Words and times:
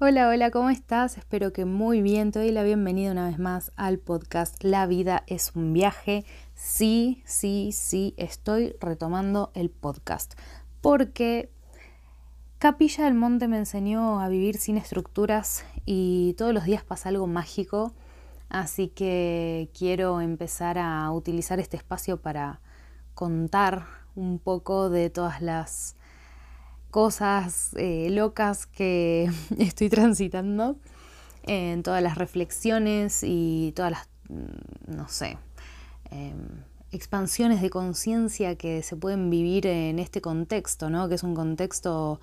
Hola, 0.00 0.28
hola, 0.28 0.50
¿cómo 0.50 0.70
estás? 0.70 1.16
Espero 1.18 1.52
que 1.52 1.64
muy 1.64 2.02
bien. 2.02 2.32
Te 2.32 2.40
doy 2.40 2.50
la 2.50 2.64
bienvenida 2.64 3.12
una 3.12 3.28
vez 3.28 3.38
más 3.38 3.70
al 3.76 4.00
podcast 4.00 4.64
La 4.64 4.88
vida 4.88 5.22
es 5.28 5.52
un 5.54 5.72
viaje. 5.72 6.24
Sí, 6.52 7.22
sí, 7.24 7.70
sí, 7.72 8.12
estoy 8.16 8.74
retomando 8.80 9.52
el 9.54 9.70
podcast. 9.70 10.34
Porque 10.80 11.48
Capilla 12.58 13.04
del 13.04 13.14
Monte 13.14 13.46
me 13.46 13.56
enseñó 13.56 14.20
a 14.20 14.28
vivir 14.28 14.58
sin 14.58 14.78
estructuras 14.78 15.64
y 15.86 16.34
todos 16.36 16.52
los 16.52 16.64
días 16.64 16.82
pasa 16.82 17.10
algo 17.10 17.28
mágico. 17.28 17.94
Así 18.48 18.88
que 18.88 19.70
quiero 19.78 20.20
empezar 20.20 20.76
a 20.76 21.08
utilizar 21.12 21.60
este 21.60 21.76
espacio 21.76 22.20
para 22.20 22.60
contar 23.14 23.86
un 24.16 24.40
poco 24.40 24.90
de 24.90 25.08
todas 25.08 25.40
las 25.40 25.94
cosas 26.94 27.70
eh, 27.76 28.06
locas 28.12 28.66
que 28.66 29.28
estoy 29.58 29.88
transitando, 29.88 30.76
en 31.42 31.82
todas 31.82 32.00
las 32.00 32.16
reflexiones 32.16 33.24
y 33.24 33.72
todas 33.74 33.90
las, 33.90 34.08
mm, 34.28 34.96
no 34.96 35.08
sé, 35.08 35.36
em, 36.12 36.62
expansiones 36.92 37.60
de 37.62 37.68
conciencia 37.68 38.54
que 38.54 38.84
se 38.84 38.94
pueden 38.94 39.28
vivir 39.28 39.66
en 39.66 39.98
este 39.98 40.20
contexto, 40.20 40.88
¿no? 40.88 41.08
Que 41.08 41.16
es 41.16 41.24
un 41.24 41.34
contexto 41.34 42.20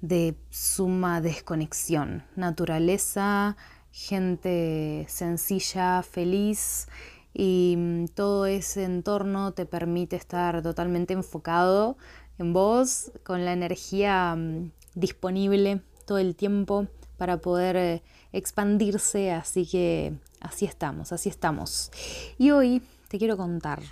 de 0.00 0.34
suma 0.50 1.20
desconexión, 1.20 2.24
naturaleza, 2.34 3.56
gente 3.92 5.06
sencilla, 5.08 6.02
feliz 6.02 6.88
y 7.32 7.76
mm, 7.78 8.06
todo 8.08 8.46
ese 8.46 8.82
entorno 8.82 9.52
te 9.52 9.66
permite 9.66 10.16
estar 10.16 10.62
totalmente 10.62 11.14
enfocado 11.14 11.96
en 12.38 12.52
vos, 12.52 13.12
con 13.22 13.44
la 13.44 13.52
energía 13.52 14.34
mm, 14.36 14.70
disponible 14.94 15.82
todo 16.06 16.18
el 16.18 16.36
tiempo 16.36 16.86
para 17.16 17.38
poder 17.38 17.76
eh, 17.76 18.02
expandirse, 18.32 19.32
así 19.32 19.66
que 19.66 20.14
así 20.40 20.64
estamos, 20.64 21.12
así 21.12 21.28
estamos. 21.28 21.90
Y 22.38 22.50
hoy 22.50 22.82
te 23.08 23.18
quiero 23.18 23.36
contar. 23.36 23.82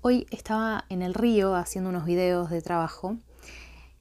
Hoy 0.00 0.26
estaba 0.30 0.84
en 0.88 1.02
el 1.02 1.14
río 1.14 1.54
haciendo 1.54 1.90
unos 1.90 2.04
videos 2.04 2.50
de 2.50 2.62
trabajo 2.62 3.16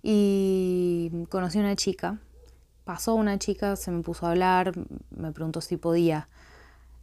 y 0.04 1.26
conocí 1.30 1.58
a 1.58 1.62
una 1.62 1.76
chica. 1.76 2.20
Pasó 2.84 3.16
una 3.16 3.40
chica, 3.40 3.76
se 3.76 3.90
me 3.90 4.04
puso 4.04 4.28
a 4.28 4.32
hablar, 4.32 4.74
me 5.10 5.32
preguntó 5.32 5.62
si 5.62 5.78
podía 5.78 6.30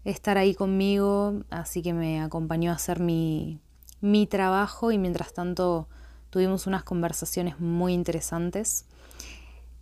estar 0.04 0.38
ahí 0.38 0.54
conmigo, 0.54 1.42
así 1.50 1.82
que 1.82 1.92
me 1.92 2.20
acompañó 2.20 2.70
a 2.70 2.74
hacer 2.74 3.00
mi, 3.00 3.60
mi 4.02 4.26
trabajo 4.26 4.92
y 4.92 4.98
mientras 4.98 5.32
tanto 5.32 5.88
tuvimos 6.28 6.66
unas 6.66 6.82
conversaciones 6.84 7.58
muy 7.60 7.94
interesantes. 7.94 8.84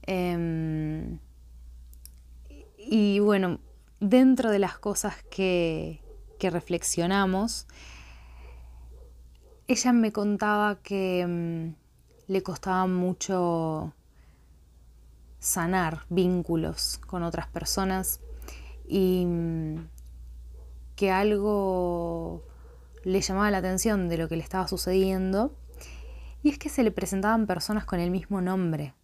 Em, 0.03 1.19
y 2.79 3.19
bueno, 3.19 3.59
dentro 3.99 4.51
de 4.51 4.59
las 4.59 4.79
cosas 4.79 5.15
que, 5.31 6.01
que 6.39 6.51
reflexionamos, 6.51 7.67
ella 9.67 9.93
me 9.93 10.13
contaba 10.13 10.77
que 10.83 11.21
em, 11.21 11.75
le 12.27 12.43
costaba 12.43 12.87
mucho 12.87 13.95
sanar 15.39 16.05
vínculos 16.11 16.99
con 17.07 17.23
otras 17.23 17.47
personas 17.47 18.21
y 18.87 19.23
em, 19.23 19.89
que 20.97 21.11
algo 21.11 22.50
le 23.05 23.21
llamaba 23.21 23.51
la 23.51 23.59
atención 23.59 24.09
de 24.09 24.19
lo 24.19 24.29
que 24.29 24.37
le 24.37 24.43
estaba 24.43 24.69
sucediendo 24.69 25.55
y 26.43 26.51
es 26.51 26.59
que 26.59 26.69
se 26.69 26.83
le 26.83 26.91
presentaban 26.91 27.47
personas 27.47 27.85
con 27.85 28.01
el 28.01 28.11
mismo 28.11 28.41
nombre 28.41 28.95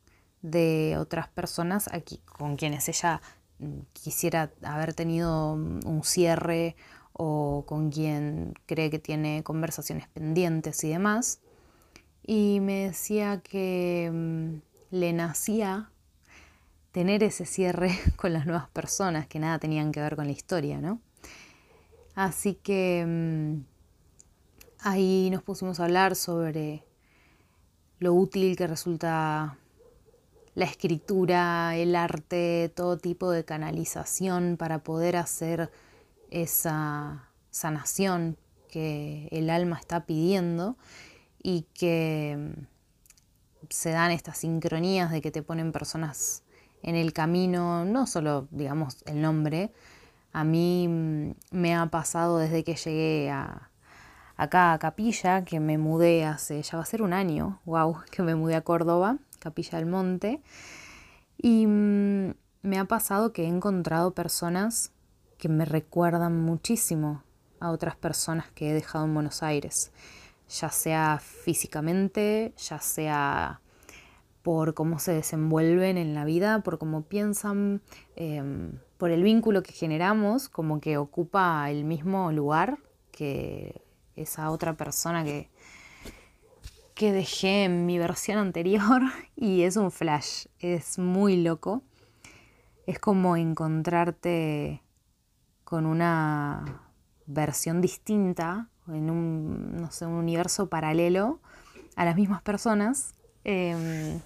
de 0.43 0.97
otras 0.99 1.29
personas 1.29 1.89
aquí, 1.93 2.21
con 2.25 2.57
quienes 2.57 2.89
ella 2.89 3.21
mm, 3.59 3.81
quisiera 3.93 4.51
haber 4.63 4.95
tenido 4.95 5.53
un 5.53 6.03
cierre 6.05 6.77
o 7.13 7.65
con 7.67 7.91
quien 7.91 8.55
cree 8.67 8.91
que 8.91 8.99
tiene 8.99 9.43
conversaciones 9.43 10.09
pendientes 10.09 10.85
y 10.85 10.91
demás. 10.91 11.41
Y 12.23 12.61
me 12.61 12.89
decía 12.89 13.41
que 13.41 14.11
mm, 14.13 14.97
le 14.97 15.13
nacía 15.13 15.91
tener 16.93 17.23
ese 17.23 17.47
cierre 17.47 17.99
con 18.17 18.33
las 18.33 18.47
nuevas 18.47 18.69
personas 18.69 19.27
que 19.27 19.39
nada 19.39 19.59
tenían 19.59 19.93
que 19.93 20.01
ver 20.01 20.17
con 20.17 20.27
la 20.27 20.33
historia, 20.33 20.81
¿no? 20.81 21.01
Así 22.15 22.55
que 22.55 23.05
mm, 23.07 23.76
Ahí 24.81 25.31
nos 25.31 25.43
pusimos 25.43 25.81
a 25.81 25.85
hablar 25.85 26.17
sobre 26.17 26.85
lo 27.99 28.13
útil 28.15 28.57
que 28.57 28.67
resulta 28.67 29.59
la 30.55 30.65
escritura, 30.65 31.77
el 31.77 31.97
arte, 31.97 32.73
todo 32.75 32.99
tipo 32.99 33.31
de 33.31 33.45
canalización 33.45 34.57
para 34.59 34.81
poder 34.81 35.17
hacer 35.17 35.71
esa 36.31 37.31
sanación 37.51 38.37
que 38.69 39.29
el 39.33 39.51
alma 39.51 39.79
está 39.79 40.05
pidiendo 40.05 40.77
y 41.43 41.67
que 41.75 42.37
mm, 42.39 42.67
se 43.71 43.91
dan 43.91 44.11
estas 44.11 44.39
sincronías 44.39 45.11
de 45.11 45.23
que 45.23 45.31
te 45.31 45.43
ponen 45.43 45.73
personas 45.73 46.43
en 46.83 46.97
el 46.97 47.13
camino, 47.13 47.85
no 47.85 48.07
solo 48.07 48.47
digamos 48.51 49.03
el 49.07 49.21
nombre, 49.23 49.73
a 50.33 50.45
mí 50.45 50.87
mm, 50.89 51.31
me 51.51 51.75
ha 51.75 51.87
pasado 51.87 52.39
desde 52.39 52.65
que 52.65 52.77
llegué 52.77 53.31
a, 53.31 53.71
acá 54.37 54.73
a 54.73 54.79
Capilla, 54.79 55.45
que 55.45 55.61
me 55.61 55.79
mudé 55.79 56.25
hace, 56.25 56.63
ya 56.63 56.77
va 56.77 56.83
a 56.83 56.87
ser 56.87 57.03
un 57.03 57.13
año, 57.13 57.61
wow, 57.65 57.99
que 58.11 58.23
me 58.23 58.35
mudé 58.35 58.57
a 58.57 58.63
Córdoba, 58.63 59.19
Capilla 59.39 59.79
del 59.79 59.87
Monte. 59.87 60.43
Y 61.39 61.67
mm, 61.67 62.35
me 62.63 62.79
ha 62.79 62.85
pasado 62.87 63.33
que 63.33 63.45
he 63.45 63.49
encontrado 63.49 64.15
personas 64.15 64.93
que 65.39 65.49
me 65.49 65.65
recuerdan 65.65 66.41
muchísimo 66.41 67.23
a 67.61 67.71
otras 67.71 67.97
personas 67.97 68.51
que 68.53 68.71
he 68.71 68.75
dejado 68.75 69.05
en 69.05 69.15
Buenos 69.15 69.43
Aires, 69.43 69.93
ya 70.49 70.71
sea 70.71 71.19
físicamente, 71.21 72.55
ya 72.57 72.79
sea 72.79 73.61
por 74.43 74.75
cómo 74.75 74.99
se 74.99 75.13
desenvuelven 75.13 75.99
en 75.99 76.15
la 76.15 76.25
vida, 76.25 76.61
por 76.61 76.79
cómo 76.79 77.03
piensan, 77.03 77.83
em, 78.15 78.79
por 78.97 79.11
el 79.11 79.23
vínculo 79.23 79.63
que 79.63 79.73
generamos, 79.73 80.49
como 80.49 80.81
que 80.81 80.99
ocupa 80.99 81.69
el 81.71 81.85
mismo 81.85 82.31
lugar 82.31 82.79
que 83.11 83.86
esa 84.17 84.51
otra 84.51 84.75
persona 84.75 85.25
que, 85.25 85.49
que 86.95 87.13
dejé 87.13 87.65
en 87.65 87.87
mi 87.87 87.99
versión 87.99 88.39
anterior 88.39 89.03
y 89.37 89.63
es 89.63 89.77
un 89.77 89.91
flash, 89.91 90.47
es 90.59 90.99
muy 90.99 91.43
loco. 91.43 91.83
Es 92.87 92.99
como 92.99 93.37
encontrarte 93.37 94.83
con 95.65 95.87
una 95.87 96.83
versión 97.27 97.81
distinta, 97.81 98.69
en 98.89 99.11
un, 99.11 99.77
no 99.77 99.91
sé, 99.91 100.07
un 100.07 100.15
universo 100.15 100.69
paralelo 100.69 101.41
a 101.97 102.05
las 102.05 102.15
mismas 102.15 102.43
personas, 102.43 103.15
em, 103.43 104.21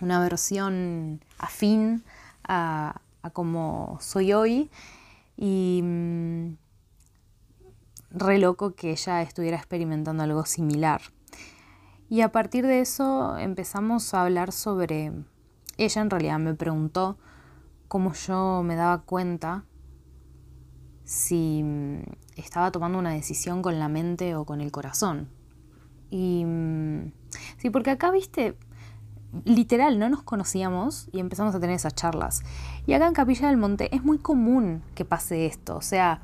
una 0.00 0.20
versión 0.20 1.20
afín 1.38 2.04
a, 2.44 3.00
a 3.22 3.30
como 3.30 3.98
soy 4.00 4.32
hoy 4.32 4.70
y 5.36 5.80
mm, 5.82 6.56
re 8.14 8.38
loco 8.38 8.74
que 8.74 8.92
ella 8.92 9.22
estuviera 9.22 9.56
experimentando 9.56 10.22
algo 10.22 10.46
similar. 10.46 11.02
Y 12.08 12.20
a 12.20 12.30
partir 12.32 12.66
de 12.66 12.80
eso 12.80 13.36
empezamos 13.38 14.14
a 14.14 14.22
hablar 14.22 14.52
sobre... 14.52 15.12
Ella 15.76 16.02
en 16.02 16.10
realidad 16.10 16.38
me 16.38 16.54
preguntó 16.54 17.18
cómo 17.88 18.12
yo 18.12 18.62
me 18.64 18.76
daba 18.76 19.02
cuenta 19.02 19.64
si 21.04 21.62
mm, 21.64 22.02
estaba 22.36 22.70
tomando 22.70 22.98
una 22.98 23.10
decisión 23.10 23.60
con 23.60 23.80
la 23.80 23.88
mente 23.88 24.36
o 24.36 24.44
con 24.44 24.60
el 24.60 24.70
corazón. 24.70 25.28
Y 26.10 26.44
mm, 26.44 27.12
sí, 27.58 27.70
porque 27.70 27.90
acá, 27.90 28.12
viste, 28.12 28.56
literal, 29.44 29.98
no 29.98 30.08
nos 30.08 30.22
conocíamos 30.22 31.08
y 31.10 31.18
empezamos 31.18 31.54
a 31.56 31.60
tener 31.60 31.74
esas 31.74 31.94
charlas. 31.96 32.42
Y 32.86 32.92
acá 32.92 33.08
en 33.08 33.14
Capilla 33.14 33.48
del 33.48 33.56
Monte 33.56 33.94
es 33.94 34.04
muy 34.04 34.18
común 34.18 34.82
que 34.94 35.04
pase 35.04 35.46
esto. 35.46 35.76
O 35.76 35.82
sea, 35.82 36.22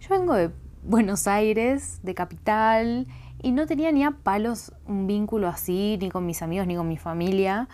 yo 0.00 0.08
vengo 0.10 0.34
de 0.34 0.50
Buenos 0.84 1.28
Aires, 1.28 2.00
de 2.02 2.12
capital, 2.12 3.06
y 3.40 3.52
no 3.52 3.66
tenía 3.66 3.92
ni 3.92 4.02
a 4.02 4.10
palos 4.10 4.72
un 4.84 5.06
vínculo 5.06 5.46
así, 5.46 5.96
ni 6.00 6.10
con 6.10 6.26
mis 6.26 6.42
amigos, 6.42 6.66
ni 6.66 6.74
con 6.74 6.88
mi 6.88 6.96
familia, 6.96 7.68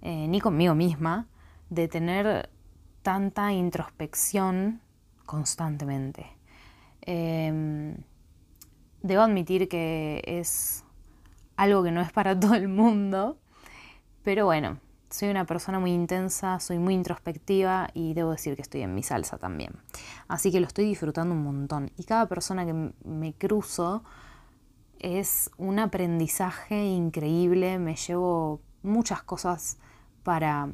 eh, 0.00 0.26
ni 0.28 0.40
conmigo 0.40 0.74
misma, 0.74 1.26
de 1.68 1.88
tener 1.88 2.48
tanta 3.02 3.52
introspección 3.52 4.80
constantemente. 5.26 6.26
Em, 7.02 7.98
debo 9.02 9.20
admitir 9.20 9.68
que 9.68 10.22
es 10.26 10.84
algo 11.56 11.82
que 11.82 11.90
no 11.90 12.00
es 12.00 12.12
para 12.12 12.38
todo 12.40 12.54
el 12.54 12.68
mundo, 12.68 13.36
pero 14.22 14.46
bueno, 14.46 14.78
soy 15.14 15.28
una 15.28 15.44
persona 15.44 15.78
muy 15.78 15.92
intensa, 15.92 16.58
soy 16.58 16.80
muy 16.80 16.92
introspectiva 16.92 17.88
y 17.94 18.14
debo 18.14 18.32
decir 18.32 18.56
que 18.56 18.62
estoy 18.62 18.82
en 18.82 18.96
mi 18.96 19.04
salsa 19.04 19.38
también. 19.38 19.70
Así 20.26 20.50
que 20.50 20.58
lo 20.58 20.66
estoy 20.66 20.86
disfrutando 20.86 21.36
un 21.36 21.44
montón. 21.44 21.92
Y 21.96 22.02
cada 22.02 22.26
persona 22.26 22.66
que 22.66 22.90
me 23.04 23.32
cruzo 23.34 24.02
es 24.98 25.52
un 25.56 25.78
aprendizaje 25.78 26.86
increíble, 26.86 27.78
me 27.78 27.94
llevo 27.94 28.60
muchas 28.82 29.22
cosas 29.22 29.78
para 30.24 30.68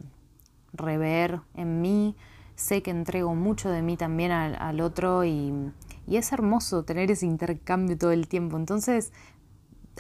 rever 0.73 1.43
en 1.55 1.83
mí, 1.83 2.17
sé 2.55 2.83
que 2.83 2.93
entrego 2.93 3.35
mucho 3.35 3.69
de 3.69 3.83
mí 3.83 3.99
también 3.99 4.33
al, 4.33 4.81
otro 4.81 5.23
y, 5.23 5.71
es 6.07 6.33
hermoso 6.33 6.83
tener 6.85 7.11
ese 7.11 7.27
intercambio 7.27 7.99
todo 7.99 8.13
el 8.13 8.27
tiempo. 8.27 8.57
Entonces, 8.57 9.13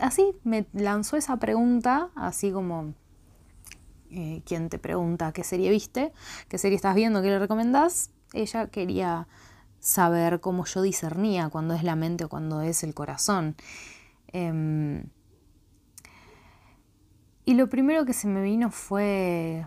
así 0.00 0.32
me 0.44 0.66
lanzó 0.72 1.18
esa 1.18 1.36
pregunta, 1.36 2.08
así 2.14 2.50
como 2.52 2.94
eh, 4.10 4.42
quien 4.44 4.68
te 4.68 4.78
pregunta 4.78 5.32
qué 5.32 5.44
serie 5.44 5.70
viste, 5.70 6.12
qué 6.48 6.58
serie 6.58 6.76
estás 6.76 6.94
viendo, 6.94 7.22
qué 7.22 7.28
le 7.28 7.38
recomendás, 7.38 8.10
ella 8.32 8.68
quería 8.68 9.28
saber 9.78 10.40
cómo 10.40 10.64
yo 10.66 10.82
discernía 10.82 11.48
cuando 11.48 11.74
es 11.74 11.82
la 11.82 11.96
mente 11.96 12.24
o 12.24 12.28
cuando 12.28 12.60
es 12.60 12.82
el 12.84 12.94
corazón. 12.94 13.56
Em, 14.28 15.04
y 17.44 17.54
lo 17.54 17.68
primero 17.68 18.04
que 18.04 18.12
se 18.12 18.28
me 18.28 18.42
vino 18.42 18.70
fue 18.70 19.66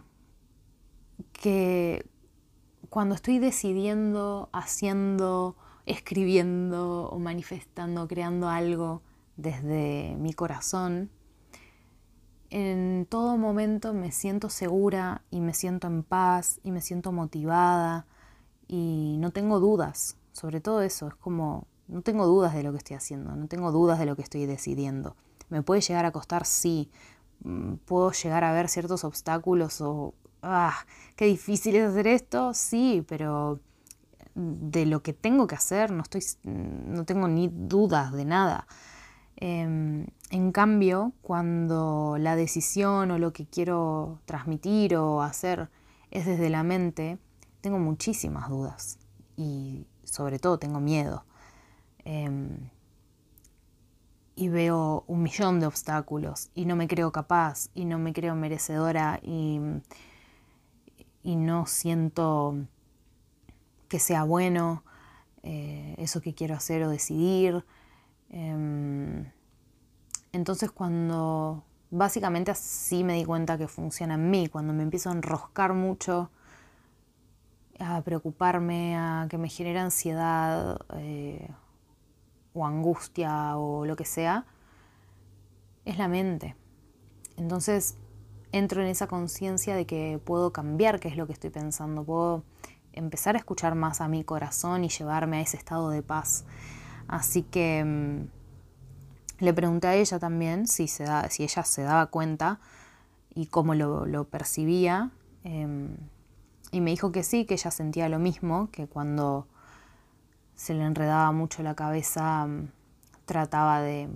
que 1.31 2.06
cuando 2.90 3.16
estoy 3.16 3.40
decidiendo, 3.40 4.50
haciendo, 4.54 5.57
escribiendo 5.86 7.10
o 7.10 7.19
manifestando, 7.19 8.07
creando 8.07 8.48
algo 8.50 9.01
desde 9.36 10.16
mi 10.19 10.34
corazón, 10.34 11.10
en 12.54 13.08
todo 13.10 13.36
momento 13.36 13.96
me 13.96 14.12
siento 14.12 14.48
segura 14.48 15.24
y 15.32 15.42
me 15.42 15.56
siento 15.56 15.88
en 15.88 16.04
paz 16.04 16.60
y 16.64 16.70
me 16.70 16.82
siento 16.82 17.12
motivada 17.12 18.06
y 18.68 19.18
no 19.18 19.32
tengo 19.32 19.60
dudas. 19.60 20.18
Sobre 20.34 20.62
todo 20.62 20.84
eso, 20.84 21.08
es 21.08 21.16
como, 21.16 21.66
no 21.88 22.04
tengo 22.04 22.28
dudas 22.28 22.54
de 22.54 22.62
lo 22.62 22.72
que 22.72 22.78
estoy 22.78 22.96
haciendo, 22.96 23.36
no 23.36 23.48
tengo 23.48 23.72
dudas 23.72 23.98
de 23.98 24.06
lo 24.06 24.16
que 24.16 24.22
estoy 24.22 24.46
decidiendo. 24.46 25.16
Me 25.50 25.64
puede 25.64 25.82
llegar 25.82 26.06
a 26.06 26.12
costar, 26.12 26.46
sí. 26.46 26.92
Mm, 27.44 27.78
puedo 27.86 28.12
llegar 28.12 28.44
a 28.44 28.54
ver 28.54 28.70
ciertos 28.70 29.04
obstáculos 29.04 29.82
o 29.82 30.14
ah, 30.44 30.76
qué 31.16 31.26
difícil 31.26 31.76
es 31.76 31.90
hacer 31.90 32.06
esto, 32.06 32.54
sí, 32.54 33.04
pero 33.08 33.62
de 34.36 34.86
lo 34.86 35.02
que 35.02 35.14
tengo 35.14 35.48
que 35.48 35.56
hacer 35.56 35.92
no, 35.92 36.04
estoy, 36.04 36.24
no 36.44 37.04
tengo 37.04 37.28
ni 37.28 37.50
dudas 37.52 38.14
de 38.14 38.26
nada. 38.26 38.68
Em, 39.45 40.06
en 40.30 40.54
cambio, 40.54 41.12
cuando 41.22 42.16
la 42.18 42.38
decisión 42.38 43.12
o 43.12 43.19
lo 43.19 43.34
que 43.34 43.45
quiero 43.45 44.22
transmitir 44.24 44.95
o 44.95 45.22
hacer 45.22 45.69
es 46.12 46.25
desde 46.25 46.50
la 46.50 46.63
mente, 46.63 47.18
tengo 47.60 47.78
muchísimas 47.78 48.48
dudas 48.48 49.00
y 49.36 49.86
sobre 50.06 50.40
todo 50.40 50.60
tengo 50.60 50.80
miedo. 50.80 51.25
Em, 52.06 52.69
y 54.38 54.48
veo 54.48 55.04
un 55.07 55.24
millón 55.24 55.60
de 55.60 55.66
obstáculos 55.66 56.50
y 56.56 56.63
no 56.63 56.78
me 56.78 56.88
creo 56.88 57.12
capaz 57.12 57.69
y 57.74 57.84
no 57.84 58.00
me 58.00 58.13
creo 58.13 58.36
merecedora 58.36 59.19
y 59.22 59.60
no 61.25 61.66
siento 61.66 62.56
que 63.90 64.00
sea 64.00 64.24
bueno 64.24 64.86
eh, 65.44 65.95
eso 65.98 66.22
que 66.22 66.34
quiero 66.34 66.56
hacer 66.56 66.81
o 66.84 66.90
decidir. 66.90 67.66
Em, 68.35 69.31
entonces 70.31 70.71
cuando 70.71 71.63
básicamente 71.91 72.50
así 72.50 73.03
me 73.03 73.13
di 73.13 73.25
cuenta 73.25 73.59
que 73.59 73.68
funciona 73.68 74.15
en 74.15 74.31
mí, 74.31 74.47
cuando 74.47 74.74
me 74.74 74.81
empiezo 74.81 75.12
a 75.12 75.13
enroscar 75.13 75.74
mucho, 75.74 76.31
a 77.80 78.01
preocuparme, 78.01 78.97
a 78.97 79.27
que 79.30 79.38
me 79.38 79.50
genera 79.50 79.83
ansiedad 79.83 80.80
eh, 80.95 81.47
o 82.53 82.65
angustia 82.65 83.56
o 83.56 83.85
lo 83.85 83.95
que 83.95 84.06
sea, 84.06 84.47
es 85.85 86.00
la 86.00 86.07
mente. 86.07 86.56
Entonces 87.38 87.97
entro 88.51 88.81
en 88.81 88.88
esa 88.88 89.06
conciencia 89.06 89.75
de 89.75 89.85
que 89.85 90.19
puedo 90.25 90.51
cambiar 90.51 91.00
qué 91.00 91.07
es 91.07 91.18
lo 91.18 91.27
que 91.27 91.33
estoy 91.33 91.51
pensando, 91.51 92.03
puedo 92.03 92.44
empezar 92.94 93.35
a 93.35 93.38
escuchar 93.38 93.75
más 93.75 94.01
a 94.01 94.07
mi 94.07 94.24
corazón 94.24 94.83
y 94.83 94.89
llevarme 94.89 95.38
a 95.38 95.41
ese 95.41 95.57
estado 95.57 95.91
de 95.91 96.01
paz. 96.01 96.45
Así 97.13 97.44
que 97.44 97.83
mm, 97.86 99.44
le 99.44 99.54
pregunté 99.54 99.88
a 99.88 99.94
ella 99.94 100.18
también 100.18 100.65
si, 100.65 100.89
ella 101.00 101.63
se 101.63 101.83
daba 101.83 102.07
cuenta 102.07 102.60
y 103.36 103.45
cómo 103.45 103.75
lo, 103.75 104.24
percibía. 104.25 105.12
Em, 105.44 105.95
y 106.71 106.81
me 106.81 106.89
dijo 106.89 107.12
que 107.12 107.21
sí, 107.21 107.45
que 107.45 107.54
ella 107.54 107.69
sentía 107.69 108.10
lo 108.10 108.18
mismo, 108.18 108.69
que 108.71 108.88
cuando 108.88 109.48
se 110.56 110.74
le 110.74 110.83
enredaba 110.83 111.31
mucho 111.31 111.62
la 111.62 111.75
cabeza 111.75 112.48
mm, 112.48 112.71
trataba 113.25 113.81
de 113.81 114.09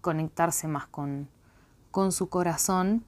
conectarse 0.00 0.68
más 0.68 0.86
con, 0.86 1.28
con 1.90 2.12
su 2.12 2.28
corazón 2.28 3.04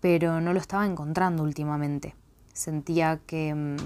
pero 0.00 0.40
no 0.40 0.52
lo 0.52 0.60
estaba 0.60 0.86
encontrando 0.86 1.42
últimamente. 1.42 2.14
Sentía 2.52 3.20
que 3.26 3.54
mm, 3.54 3.76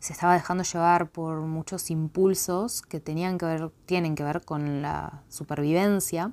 se 0.00 0.12
estaba 0.12 0.34
dejando 0.34 0.62
llevar 0.62 1.10
por 1.10 1.40
muchos 1.40 1.90
impulsos 1.90 2.82
que 2.82 3.00
tenían 3.00 3.38
que 3.38 3.46
ver, 3.46 3.70
tienen 3.86 4.14
que 4.14 4.22
ver 4.22 4.44
con 4.44 4.82
la 4.82 5.22
supervivencia. 5.28 6.32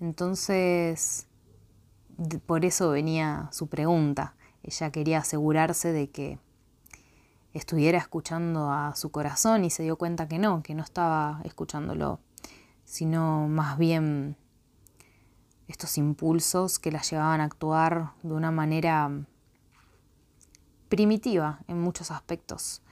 Entonces, 0.00 1.26
por 2.46 2.64
eso 2.64 2.90
venía 2.90 3.48
su 3.52 3.68
pregunta. 3.68 4.34
Ella 4.62 4.90
quería 4.90 5.18
asegurarse 5.18 5.92
de 5.92 6.10
que 6.10 6.38
estuviera 7.54 7.98
escuchando 7.98 8.70
a 8.70 8.94
su 8.94 9.10
corazón 9.10 9.64
y 9.64 9.70
se 9.70 9.82
dio 9.82 9.96
cuenta 9.96 10.28
que 10.28 10.38
no, 10.38 10.62
que 10.62 10.74
no 10.74 10.82
estaba 10.82 11.40
escuchándolo, 11.44 12.20
sino 12.84 13.48
más 13.48 13.78
bien 13.78 14.36
estos 15.68 15.98
impulsos 15.98 16.78
que 16.78 16.92
la 16.92 17.02
llevaban 17.02 17.40
a 17.40 17.44
actuar 17.44 18.12
de 18.22 18.32
una 18.32 18.50
manera 18.50 19.10
primitiva 20.88 21.60
en 21.68 21.80
muchos 21.80 22.10
aspectos. 22.10 22.82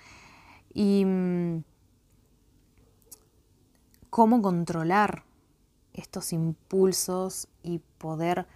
Y 0.78 1.06
mm, 1.06 1.64
cómo 4.10 4.42
controlar 4.42 5.24
estos 5.94 6.34
impulsos 6.34 7.48
y 7.62 7.78
poder 7.96 8.46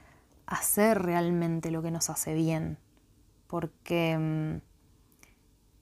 hacer 0.45 1.01
realmente 1.01 1.71
lo 1.71 1.81
que 1.81 1.91
nos 1.91 2.11
hace 2.11 2.35
bien. 2.35 2.77
Porque 3.47 4.19
mm, 4.19 4.61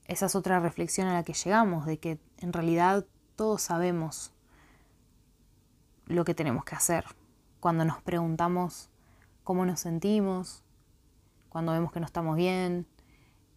esa 0.04 0.26
es 0.26 0.36
otra 0.36 0.60
reflexión 0.60 1.08
a 1.08 1.14
la 1.14 1.24
que 1.24 1.32
llegamos, 1.32 1.86
de 1.86 1.98
que 1.98 2.20
en 2.38 2.52
realidad 2.52 3.04
todos 3.34 3.62
sabemos 3.62 4.32
lo 6.06 6.24
que 6.24 6.36
tenemos 6.36 6.64
que 6.64 6.76
hacer 6.76 7.04
cuando 7.58 7.84
nos 7.84 8.00
preguntamos 8.00 8.90
cómo 9.42 9.66
nos 9.66 9.80
sentimos, 9.80 10.62
cuando 11.48 11.72
vemos 11.72 11.90
que 11.90 11.98
no 11.98 12.06
estamos 12.06 12.36
bien 12.36 12.86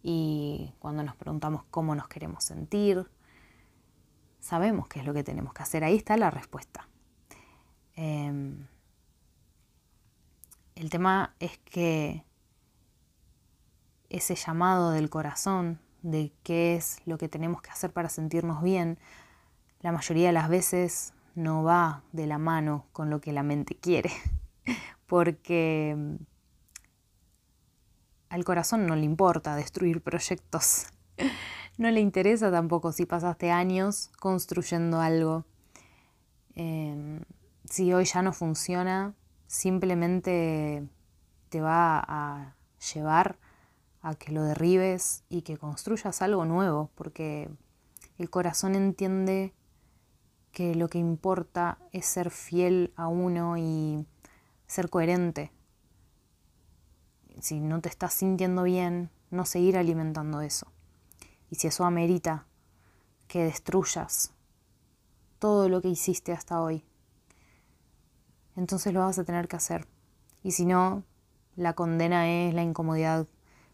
y 0.02 0.74
cuando 0.78 1.02
nos 1.02 1.16
preguntamos 1.16 1.64
cómo 1.70 1.94
nos 1.94 2.08
queremos 2.08 2.44
sentir. 2.44 3.08
Sabemos 4.40 4.88
qué 4.88 5.00
es 5.00 5.06
lo 5.06 5.14
que 5.14 5.22
tenemos 5.22 5.54
que 5.54 5.62
hacer. 5.62 5.84
Ahí 5.84 5.96
está 5.96 6.16
la 6.16 6.30
respuesta. 6.30 6.88
Em, 7.94 8.66
el 10.74 10.90
tema 10.90 11.34
es 11.38 11.58
que 11.58 12.24
ese 14.08 14.34
llamado 14.34 14.90
del 14.90 15.10
corazón 15.10 15.80
de 16.02 16.32
qué 16.42 16.74
es 16.74 16.98
lo 17.06 17.18
que 17.18 17.28
tenemos 17.28 17.62
que 17.62 17.70
hacer 17.70 17.92
para 17.92 18.08
sentirnos 18.08 18.62
bien, 18.62 18.98
la 19.80 19.92
mayoría 19.92 20.28
de 20.28 20.32
las 20.32 20.48
veces 20.48 21.14
no 21.34 21.62
va 21.62 22.02
de 22.12 22.26
la 22.26 22.38
mano 22.38 22.86
con 22.92 23.10
lo 23.10 23.20
que 23.20 23.32
la 23.32 23.42
mente 23.42 23.76
quiere, 23.76 24.10
porque 25.06 25.94
mm, 25.96 26.31
al 28.32 28.44
corazón 28.44 28.86
no 28.86 28.96
le 28.96 29.04
importa 29.04 29.54
destruir 29.56 30.00
proyectos, 30.00 30.86
no 31.76 31.90
le 31.90 32.00
interesa 32.00 32.50
tampoco 32.50 32.90
si 32.90 33.04
pasaste 33.04 33.50
años 33.50 34.10
construyendo 34.18 35.02
algo. 35.02 35.44
Em, 36.54 37.20
si 37.68 37.92
hoy 37.92 38.06
ya 38.06 38.22
no 38.22 38.32
funciona, 38.32 39.14
simplemente 39.46 40.88
te 41.50 41.60
va 41.60 42.02
a 42.08 42.56
llevar 42.94 43.38
a 44.00 44.14
que 44.14 44.32
lo 44.32 44.42
derribes 44.44 45.24
y 45.28 45.42
que 45.42 45.58
construyas 45.58 46.22
algo 46.22 46.46
nuevo, 46.46 46.90
porque 46.94 47.50
el 48.16 48.30
corazón 48.30 48.74
entiende 48.74 49.52
que 50.52 50.74
lo 50.74 50.88
que 50.88 50.98
importa 50.98 51.76
es 51.92 52.06
ser 52.06 52.30
fiel 52.30 52.94
a 52.96 53.08
uno 53.08 53.58
y 53.58 54.06
ser 54.66 54.88
coherente. 54.88 55.52
Si 57.42 57.58
no 57.58 57.80
te 57.80 57.88
estás 57.88 58.14
sintiendo 58.14 58.62
bien, 58.62 59.10
no 59.32 59.44
seguir 59.46 59.76
alimentando 59.76 60.42
eso. 60.42 60.68
Y 61.50 61.56
si 61.56 61.66
eso 61.66 61.84
amerita 61.84 62.46
que 63.26 63.42
destruyas 63.42 64.32
todo 65.40 65.68
lo 65.68 65.82
que 65.82 65.88
hiciste 65.88 66.32
hasta 66.32 66.62
hoy, 66.62 66.84
entonces 68.54 68.94
lo 68.94 69.00
vas 69.00 69.18
a 69.18 69.24
tener 69.24 69.48
que 69.48 69.56
hacer. 69.56 69.88
Y 70.44 70.52
si 70.52 70.66
no, 70.66 71.02
la 71.56 71.72
condena 71.72 72.30
es 72.30 72.54
la 72.54 72.62
incomodidad 72.62 73.26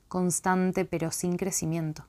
constante 0.08 0.87
pero 0.87 1.10
sin 1.10 1.37
crecimiento. 1.37 2.06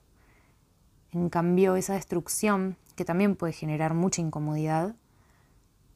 En 1.12 1.28
cambio, 1.28 1.76
esa 1.76 1.96
destrucción, 1.96 2.78
que 2.96 3.04
también 3.04 3.36
puede 3.36 3.52
generar 3.52 3.94
mucha 3.96 4.22
incomodidad, 4.22 4.96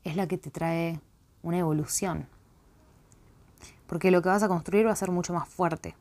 es 0.04 0.18
la 0.18 0.28
que 0.28 0.38
te 0.38 0.52
trae 0.52 1.00
una 1.42 1.60
evolución. 1.60 2.28
Porque 3.94 4.10
lo 4.10 4.24
que 4.24 4.30
vas 4.30 4.42
a 4.42 4.48
construir 4.48 4.88
va 4.88 4.92
a 4.92 4.96
ser 4.96 5.12
mucho 5.12 5.36
más 5.36 5.48
fuerte 5.48 5.96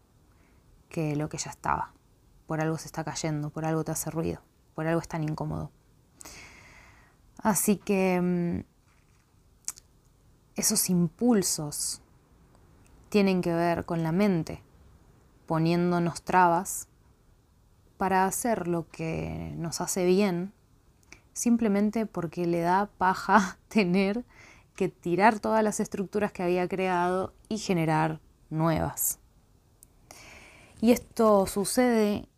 que 0.89 1.15
lo 1.15 1.29
que 1.29 1.37
ya 1.37 1.51
estaba. 1.51 1.93
Por 2.47 2.63
algo 2.63 2.79
se 2.79 2.87
está 2.87 3.05
cayendo, 3.05 3.51
por 3.51 3.67
algo 3.67 3.85
te 3.85 3.93
hace 3.93 4.11
ruido, 4.11 4.41
por 4.75 4.87
algo 4.87 4.99
es 4.99 5.09
tan 5.09 5.23
incómodo. 5.23 5.71
Así 7.37 7.77
que 7.77 8.19
mm, 8.19 8.65
esos 10.55 10.89
impulsos 10.89 12.01
tienen 13.11 13.43
que 13.43 13.53
ver 13.53 13.85
con 13.85 14.03
la 14.03 14.11
mente, 14.11 14.63
poniéndonos 15.45 16.23
trabas 16.23 16.89
para 17.99 18.25
hacer 18.25 18.69
lo 18.69 18.89
que 18.89 19.53
nos 19.59 19.83
hace 19.83 20.07
bien, 20.07 20.55
simplemente 21.35 22.07
porque 22.07 22.47
le 22.47 22.61
da 22.61 22.87
paja 22.97 23.59
tener 23.69 24.25
que 24.75 24.89
tirar 24.89 25.41
todas 25.41 25.63
las 25.63 25.81
estructuras 25.81 26.33
que 26.33 26.43
había 26.43 26.69
creado 26.69 27.35
y 27.49 27.59
generar 27.59 28.21
nuevas. 28.51 29.19
Y 30.81 30.93
esto 30.93 31.47
sucede 31.47 32.29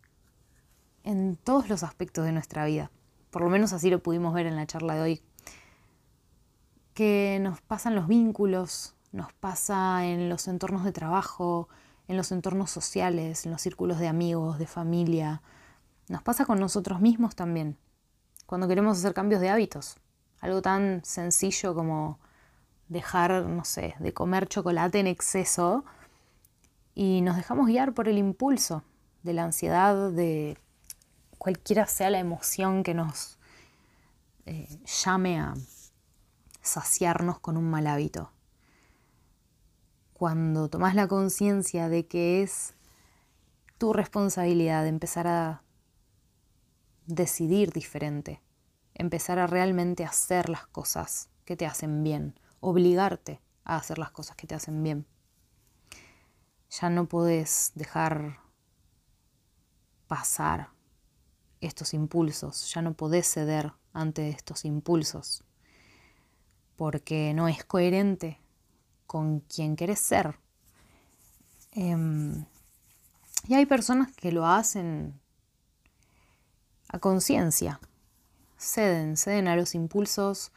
en 1.03 1.35
todos 1.35 1.69
los 1.69 1.83
aspectos 1.83 2.25
de 2.25 2.31
nuestra 2.31 2.65
vida. 2.65 2.91
Por 3.31 3.41
lo 3.41 3.49
menos 3.49 3.73
así 3.73 3.89
lo 3.89 4.03
pudimos 4.03 4.33
ver 4.33 4.45
en 4.45 4.55
la 4.55 4.65
charla 4.65 4.95
de 4.95 5.01
hoy. 5.01 5.21
Que 6.93 7.39
nos 7.41 7.61
pasan 7.61 7.95
los 7.95 8.07
vínculos, 8.07 8.95
nos 9.11 9.33
pasa 9.33 10.05
en 10.05 10.29
los 10.29 10.47
entornos 10.47 10.83
de 10.83 10.91
trabajo, 10.91 11.69
en 12.07 12.17
los 12.17 12.31
entornos 12.31 12.71
sociales, 12.71 13.45
en 13.45 13.51
los 13.51 13.61
círculos 13.61 13.99
de 13.99 14.07
amigos, 14.07 14.59
de 14.59 14.67
familia. 14.67 15.41
Nos 16.07 16.21
pasa 16.21 16.45
con 16.45 16.59
nosotros 16.59 17.01
mismos 17.01 17.35
también, 17.35 17.77
cuando 18.45 18.67
queremos 18.67 18.97
hacer 18.97 19.13
cambios 19.13 19.41
de 19.41 19.49
hábitos. 19.49 19.97
Algo 20.39 20.61
tan 20.61 21.03
sencillo 21.03 21.73
como 21.73 22.19
dejar, 22.87 23.45
no 23.45 23.65
sé, 23.65 23.95
de 23.99 24.13
comer 24.13 24.47
chocolate 24.47 24.99
en 24.99 25.07
exceso 25.07 25.85
y 26.93 27.21
nos 27.21 27.35
dejamos 27.35 27.67
guiar 27.67 27.93
por 27.93 28.07
el 28.07 28.17
impulso 28.17 28.83
de 29.23 29.33
la 29.33 29.43
ansiedad, 29.43 30.11
de 30.11 30.57
cualquiera 31.37 31.87
sea 31.87 32.09
la 32.09 32.19
emoción 32.19 32.83
que 32.83 32.93
nos 32.93 33.37
eh, 34.45 34.67
llame 35.03 35.39
a 35.39 35.53
saciarnos 36.61 37.39
con 37.39 37.57
un 37.57 37.69
mal 37.69 37.87
hábito. 37.87 38.31
Cuando 40.13 40.69
tomas 40.69 40.95
la 40.95 41.07
conciencia 41.07 41.89
de 41.89 42.07
que 42.07 42.41
es 42.41 42.73
tu 43.77 43.91
responsabilidad 43.91 44.87
empezar 44.87 45.27
a 45.27 45.61
decidir 47.05 47.73
diferente, 47.73 48.41
empezar 48.93 49.39
a 49.39 49.47
realmente 49.47 50.05
hacer 50.05 50.49
las 50.49 50.65
cosas 50.67 51.29
que 51.43 51.57
te 51.57 51.65
hacen 51.65 52.03
bien, 52.03 52.39
obligarte 52.65 53.39
a 53.63 53.75
hacer 53.77 53.99
las 53.99 54.11
cosas 54.11 54.35
que 54.35 54.47
te 54.47 54.55
hacen 54.55 54.81
bien. 54.81 55.05
Ya 56.69 56.89
no 56.89 57.07
puedes 57.07 57.71
dejar 57.75 58.39
pasar 60.07 60.69
estos 61.61 61.93
impulsos, 61.93 62.73
ya 62.73 62.81
no 62.81 62.93
podés 62.93 63.27
ceder 63.31 63.73
ante 63.93 64.29
estos 64.29 64.65
impulsos, 64.65 65.43
porque 66.75 67.33
no 67.35 67.47
es 67.47 67.63
coherente 67.63 68.39
con 69.05 69.41
quien 69.41 69.75
querés 69.75 69.99
ser. 69.99 70.39
Em, 71.71 72.45
y 73.47 73.53
hay 73.53 73.65
personas 73.67 74.11
que 74.15 74.31
lo 74.31 74.47
hacen 74.47 75.19
a 76.87 76.97
conciencia, 76.97 77.79
ceden, 78.57 79.17
ceden 79.17 79.47
a 79.47 79.55
los 79.55 79.75
impulsos 79.75 80.51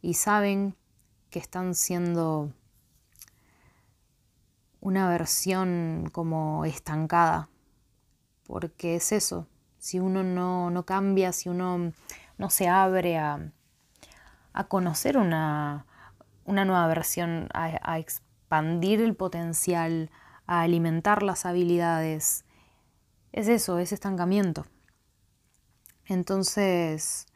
y 0.00 0.14
saben 0.14 0.76
que 1.32 1.38
están 1.38 1.74
siendo 1.74 2.52
una 4.80 5.08
versión 5.08 6.10
como 6.12 6.66
estancada, 6.66 7.48
porque 8.46 8.96
es 8.96 9.12
eso, 9.12 9.48
si 9.78 9.98
uno 9.98 10.22
no, 10.22 10.84
cambia, 10.84 11.32
si 11.32 11.48
uno 11.48 11.92
no 12.36 12.50
se 12.50 12.68
abre 12.68 13.18
a, 13.18 13.50
conocer 14.68 15.16
una, 15.16 15.86
nueva 16.44 16.86
versión, 16.86 17.48
a, 17.54 17.98
expandir 17.98 19.00
el 19.00 19.16
potencial, 19.16 20.10
a 20.46 20.60
alimentar 20.60 21.22
las 21.22 21.46
habilidades, 21.46 22.44
es 23.32 23.48
eso, 23.48 23.78
es 23.78 23.92
estancamiento. 23.92 24.66
Entonces, 26.04 27.26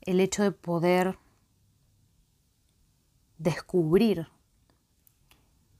el 0.00 0.18
hecho 0.18 0.42
de 0.42 0.50
poder 0.50 1.18
descubrir, 3.42 4.28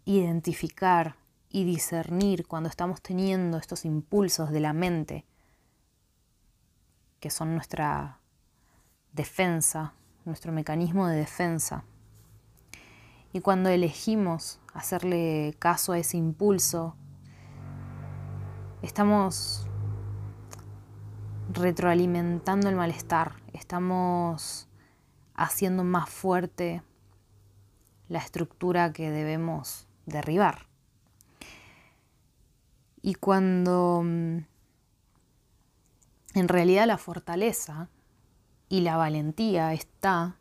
identificar 0.04 1.16
y 1.48 1.64
discernir 1.64 2.46
cuando 2.46 2.68
estamos 2.68 3.00
teniendo 3.02 3.56
estos 3.56 3.84
impulsos 3.84 4.50
de 4.50 4.60
la 4.60 4.72
mente, 4.72 5.24
que 7.20 7.30
son 7.30 7.54
nuestra 7.54 8.18
defensa, 9.12 9.94
nuestro 10.24 10.50
mecanismo 10.50 11.06
de 11.06 11.16
defensa. 11.16 11.84
Y 13.32 13.40
cuando 13.40 13.68
elegimos 13.68 14.58
hacerle 14.74 15.54
caso 15.58 15.92
a 15.92 15.98
ese 15.98 16.16
impulso, 16.16 16.96
estamos 18.82 19.68
retroalimentando 21.52 22.68
el 22.68 22.74
malestar, 22.74 23.36
estamos 23.52 24.68
haciendo 25.34 25.84
más 25.84 26.10
fuerte 26.10 26.82
la 28.12 28.18
estructura 28.18 28.92
que 28.92 29.10
debemos 29.10 29.86
derribar. 30.04 30.66
Y 33.00 33.14
cuando 33.14 34.02
mm, 34.04 34.38
en 36.34 36.48
realidad 36.48 36.86
la 36.86 36.98
fortaleza 36.98 37.88
y 38.68 38.82
la 38.82 38.98
valentía 38.98 39.72
está 39.72 40.36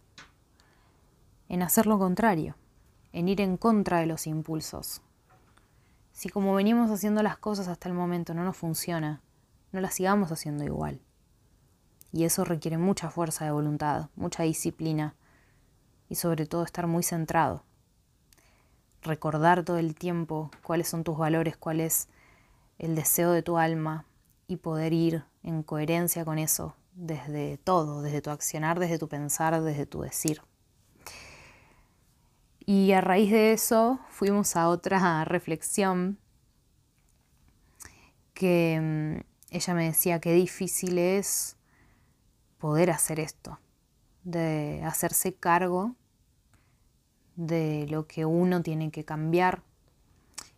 en 1.48 1.64
hacer 1.64 1.88
lo 1.88 1.98
contrario, 1.98 2.58
en 3.14 3.30
ir 3.30 3.40
en 3.40 3.56
contra 3.56 4.00
de 4.00 4.06
los 4.06 4.28
impulsos. 4.28 5.02
Si 6.12 6.28
como 6.28 6.54
venimos 6.54 6.92
haciendo 6.92 7.24
las 7.24 7.38
cosas 7.38 7.70
hasta 7.70 7.88
el 7.88 7.96
momento 7.96 8.34
no 8.34 8.44
nos 8.44 8.58
funciona, 8.58 9.22
no 9.72 9.80
las 9.80 9.94
sigamos 9.94 10.30
haciendo 10.34 10.66
igual. 10.66 11.00
Y 12.12 12.26
eso 12.26 12.44
requiere 12.44 12.78
mucha 12.78 13.10
fuerza 13.10 13.46
de 13.46 13.52
voluntad, 13.52 14.10
mucha 14.18 14.44
disciplina 14.44 15.16
y 16.12 16.16
sobre 16.16 16.46
todo 16.46 16.64
estar 16.64 16.88
muy 16.88 17.04
centrado. 17.04 17.64
Recordar 19.02 19.64
todo 19.64 19.78
el 19.78 19.96
tiempo 19.96 20.52
cuáles 20.62 20.90
son 20.90 21.06
tus 21.06 21.18
valores, 21.18 21.56
cuál 21.56 21.80
es 21.80 22.10
el 22.80 22.96
deseo 22.96 23.32
de 23.32 23.42
tu 23.44 23.58
alma 23.58 24.06
y 24.46 24.58
poder 24.58 24.92
ir 24.92 25.24
en 25.42 25.64
coherencia 25.64 26.26
con 26.26 26.38
eso 26.38 26.76
desde 26.96 27.58
todo, 27.60 28.02
desde 28.02 28.22
tu 28.22 28.30
accionar, 28.30 28.78
desde 28.78 29.00
tu 29.00 29.08
pensar, 29.08 29.62
desde 29.62 29.86
tu 29.86 30.02
decir. 30.02 30.42
Y 32.60 32.92
a 32.92 33.00
raíz 33.00 33.32
de 33.32 33.54
eso 33.54 34.02
fuimos 34.10 34.58
a 34.58 34.68
otra 34.68 35.24
reflexión 35.26 36.20
que 38.34 38.80
mm, 38.82 39.56
ella 39.56 39.74
me 39.76 39.86
decía 39.86 40.20
que 40.20 40.34
difícil 40.34 40.98
es 40.98 41.56
poder 42.58 42.92
hacer 42.92 43.22
esto, 43.22 43.62
de 44.26 44.84
hacerse 44.84 45.34
cargo 45.34 45.96
de 47.36 47.88
lo 47.90 48.08
que 48.08 48.26
uno 48.26 48.62
tiene 48.62 48.92
que 48.92 49.06
cambiar 49.06 49.64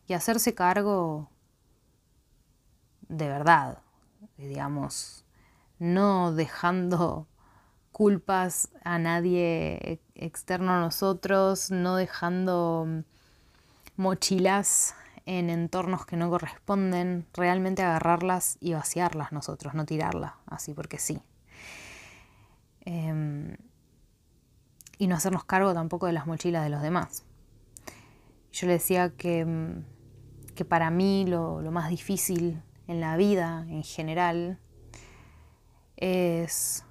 y 0.08 0.14
hacerse 0.14 0.54
cargo 0.54 1.30
de 3.08 3.28
verdad, 3.28 3.80
digamos, 4.38 5.26
no 5.80 6.34
dejando 6.34 7.28
culpas 7.92 8.70
a 8.84 8.98
nadie 8.98 10.02
externo 10.16 10.72
a 10.72 10.80
nosotros, 10.80 11.70
no 11.70 11.96
dejando 11.96 13.04
mochilas 13.96 14.96
en 15.26 15.50
entornos 15.50 16.06
que 16.06 16.18
no 16.18 16.30
corresponden, 16.30 17.26
realmente 17.34 17.84
agarrarlas 17.84 18.58
y 18.60 18.74
vaciarlas 18.74 19.32
nosotros, 19.32 19.74
no 19.74 19.86
tirarlas, 19.86 20.34
así 20.48 20.74
porque 20.74 20.98
sí. 20.98 21.22
Em, 22.82 23.56
y 24.98 25.08
no 25.08 25.16
hacernos 25.16 25.44
cargo 25.44 25.74
tampoco 25.74 26.08
de 26.08 26.14
las 26.14 26.28
mochilas 26.28 26.64
de 26.64 26.70
los 26.70 26.82
demás. 26.82 27.26
Yo 28.52 28.68
le 28.68 28.74
decía 28.74 29.10
que, 29.16 29.40
em, 29.40 29.84
que 30.56 30.66
para 30.66 30.92
mí 30.92 31.26
lo, 31.28 31.62
lo 31.62 31.72
más 31.72 31.90
difícil 31.90 32.62
en 32.88 33.00
la 33.00 33.18
vida 33.18 33.66
en 33.70 33.84
general 33.84 34.60
es 35.96 36.86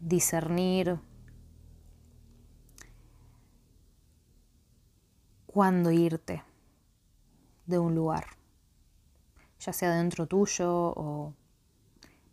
discernir 0.00 0.98
cuándo 5.46 5.90
irte 5.90 6.42
de 7.66 7.78
un 7.78 7.94
lugar, 7.94 8.24
ya 9.60 9.72
sea 9.72 9.94
dentro 9.94 10.26
tuyo 10.26 10.68
o 10.70 11.34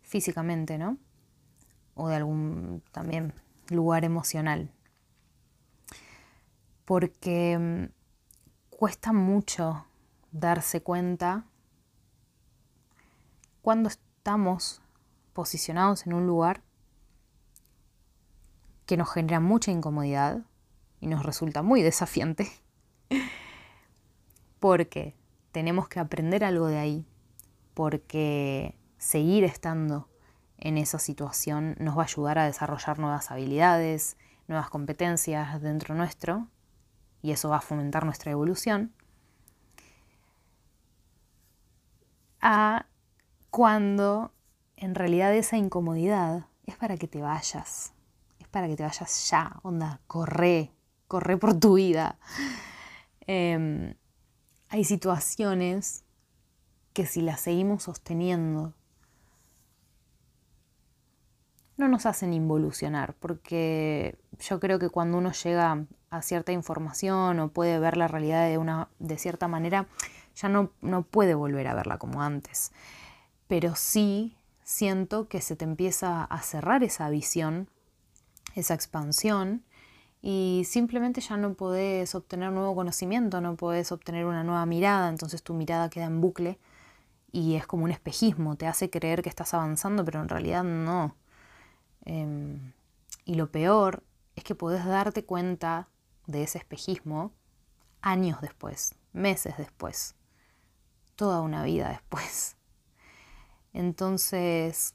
físicamente, 0.02 0.78
¿no? 0.78 0.98
O 1.94 2.08
de 2.08 2.16
algún 2.16 2.82
también 2.92 3.32
lugar 3.68 4.04
emocional. 4.04 4.72
Porque 6.90 7.56
mm, 7.56 7.84
cuesta 8.68 9.12
mucho 9.12 9.86
darse 10.32 10.82
cuenta 10.82 11.44
cuando 13.62 13.88
estamos 13.88 14.82
posicionados 15.32 16.04
en 16.08 16.14
un 16.14 16.26
lugar 16.26 16.64
que 18.86 18.96
nos 18.96 19.08
genera 19.12 19.38
mucha 19.38 19.70
incomodidad 19.70 20.40
y 20.98 21.06
nos 21.06 21.24
resulta 21.24 21.62
muy 21.62 21.80
desafiante 21.80 22.50
porque 24.58 25.14
tenemos 25.52 25.86
que 25.86 26.00
aprender 26.00 26.42
algo 26.42 26.66
de 26.66 26.78
ahí, 26.78 27.06
porque 27.72 28.76
seguir 28.98 29.44
estando 29.44 30.08
en 30.58 30.76
esa 30.76 30.98
situación 30.98 31.76
nos 31.78 31.96
va 31.96 32.02
a 32.02 32.06
ayudar 32.06 32.40
a 32.40 32.46
desarrollar 32.46 32.98
nuevas 32.98 33.30
habilidades, 33.30 34.16
nuevas 34.48 34.70
competencias 34.70 35.62
dentro 35.62 35.94
nuestro, 35.94 36.48
y 37.22 37.32
eso 37.32 37.48
va 37.48 37.58
a 37.58 37.60
fomentar 37.60 38.04
nuestra 38.04 38.32
evolución, 38.32 38.92
a 42.40 42.86
cuando 43.50 44.32
en 44.76 44.94
realidad 44.94 45.34
esa 45.34 45.56
incomodidad 45.56 46.46
es 46.64 46.76
para 46.76 46.96
que 46.96 47.06
te 47.08 47.20
vayas, 47.20 47.92
es 48.38 48.48
para 48.48 48.66
que 48.68 48.76
te 48.76 48.82
vayas 48.82 49.30
ya, 49.30 49.58
onda, 49.62 50.00
corre, 50.06 50.72
corre 51.06 51.36
por 51.36 51.58
tu 51.58 51.74
vida. 51.74 52.18
Em, 53.26 53.94
hay 54.68 54.84
situaciones 54.84 56.04
que 56.92 57.06
si 57.06 57.20
las 57.20 57.40
seguimos 57.40 57.84
sosteniendo 57.84 58.74
no 61.80 61.88
nos 61.88 62.06
hacen 62.06 62.32
involucionar, 62.32 63.14
porque 63.14 64.16
yo 64.38 64.60
creo 64.60 64.78
que 64.78 64.88
cuando 64.88 65.18
uno 65.18 65.32
llega 65.32 65.84
a 66.10 66.22
cierta 66.22 66.52
información 66.52 67.40
o 67.40 67.48
puede 67.48 67.78
ver 67.78 67.96
la 67.96 68.08
realidad 68.08 68.48
de, 68.48 68.58
una, 68.58 68.88
de 68.98 69.18
cierta 69.18 69.48
manera, 69.48 69.86
ya 70.36 70.48
no, 70.48 70.70
no 70.80 71.02
puede 71.02 71.34
volver 71.34 71.66
a 71.66 71.74
verla 71.74 71.98
como 71.98 72.22
antes. 72.22 72.72
Pero 73.48 73.74
sí 73.74 74.36
siento 74.62 75.28
que 75.28 75.40
se 75.40 75.56
te 75.56 75.64
empieza 75.64 76.24
a 76.24 76.42
cerrar 76.42 76.84
esa 76.84 77.10
visión, 77.10 77.68
esa 78.54 78.74
expansión, 78.74 79.64
y 80.22 80.64
simplemente 80.66 81.20
ya 81.20 81.36
no 81.36 81.54
podés 81.54 82.14
obtener 82.14 82.52
nuevo 82.52 82.74
conocimiento, 82.74 83.40
no 83.40 83.56
podés 83.56 83.90
obtener 83.90 84.26
una 84.26 84.44
nueva 84.44 84.66
mirada, 84.66 85.08
entonces 85.08 85.42
tu 85.42 85.54
mirada 85.54 85.88
queda 85.88 86.04
en 86.04 86.20
bucle 86.20 86.58
y 87.32 87.54
es 87.54 87.66
como 87.66 87.84
un 87.84 87.90
espejismo, 87.90 88.56
te 88.56 88.66
hace 88.66 88.90
creer 88.90 89.22
que 89.22 89.28
estás 89.28 89.54
avanzando, 89.54 90.04
pero 90.04 90.20
en 90.20 90.28
realidad 90.28 90.64
no. 90.64 91.14
Em, 92.04 92.72
y 93.24 93.34
lo 93.34 93.50
peor 93.50 94.02
es 94.36 94.44
que 94.44 94.54
podés 94.54 94.84
darte 94.84 95.24
cuenta 95.24 95.88
de 96.26 96.42
ese 96.42 96.58
espejismo 96.58 97.32
años 98.00 98.40
después, 98.40 98.94
meses 99.12 99.56
después, 99.58 100.14
toda 101.16 101.40
una 101.40 101.62
vida 101.62 101.88
después. 101.88 102.56
Entonces, 103.72 104.94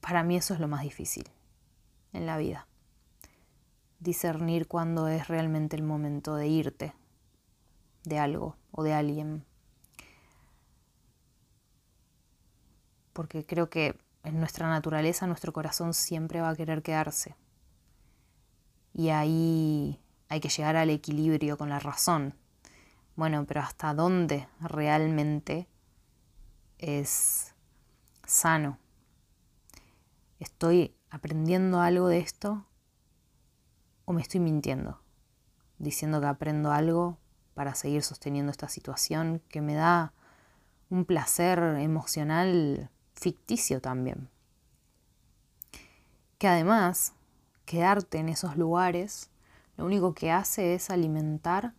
para 0.00 0.22
mí 0.22 0.36
eso 0.36 0.54
es 0.54 0.60
lo 0.60 0.68
más 0.68 0.82
difícil 0.82 1.28
en 2.12 2.26
la 2.26 2.38
vida 2.38 2.68
discernir 4.00 4.68
cuándo 4.68 5.08
es 5.08 5.28
realmente 5.28 5.76
el 5.76 5.82
momento 5.82 6.36
de 6.36 6.46
irte 6.46 6.94
de 8.04 8.18
algo 8.18 8.56
o 8.70 8.82
de 8.82 8.94
alguien. 8.94 9.44
Porque 13.12 13.44
creo 13.44 13.68
que 13.68 13.98
en 14.28 14.40
nuestra 14.40 14.68
naturaleza 14.68 15.26
nuestro 15.26 15.52
corazón 15.52 15.94
siempre 15.94 16.40
va 16.40 16.50
a 16.50 16.56
querer 16.56 16.82
quedarse. 16.82 17.36
Y 18.92 19.10
ahí 19.10 20.00
hay 20.28 20.40
que 20.40 20.48
llegar 20.48 20.76
al 20.76 20.90
equilibrio 20.90 21.56
con 21.56 21.68
la 21.68 21.78
razón. 21.78 22.34
Bueno, 23.16 23.44
pero 23.46 23.60
¿hasta 23.60 23.94
dónde 23.94 24.48
realmente 24.60 25.68
es 26.78 27.54
sano? 28.26 28.78
¿Estoy 30.38 30.94
aprendiendo 31.10 31.80
algo 31.80 32.08
de 32.08 32.18
esto 32.18 32.68
¿O 34.08 34.14
me 34.14 34.22
estoy 34.22 34.40
mintiendo? 34.40 35.02
Diciendo 35.76 36.18
que 36.18 36.28
aprendo 36.28 36.72
algo 36.72 37.18
para 37.52 37.74
seguir 37.74 38.02
sosteniendo 38.02 38.50
esta 38.50 38.66
situación 38.66 39.42
que 39.50 39.60
me 39.60 39.74
da 39.74 40.14
un 40.88 41.04
placer 41.04 41.58
emocional 41.58 42.88
ficticio 43.18 43.80
también. 43.80 44.28
Que 46.38 46.48
además, 46.48 47.14
quedarte 47.64 48.18
en 48.18 48.28
esos 48.28 48.56
lugares 48.56 49.30
lo 49.76 49.84
único 49.84 50.14
que 50.14 50.30
hace 50.30 50.74
es 50.74 50.90
alimentar 50.90 51.74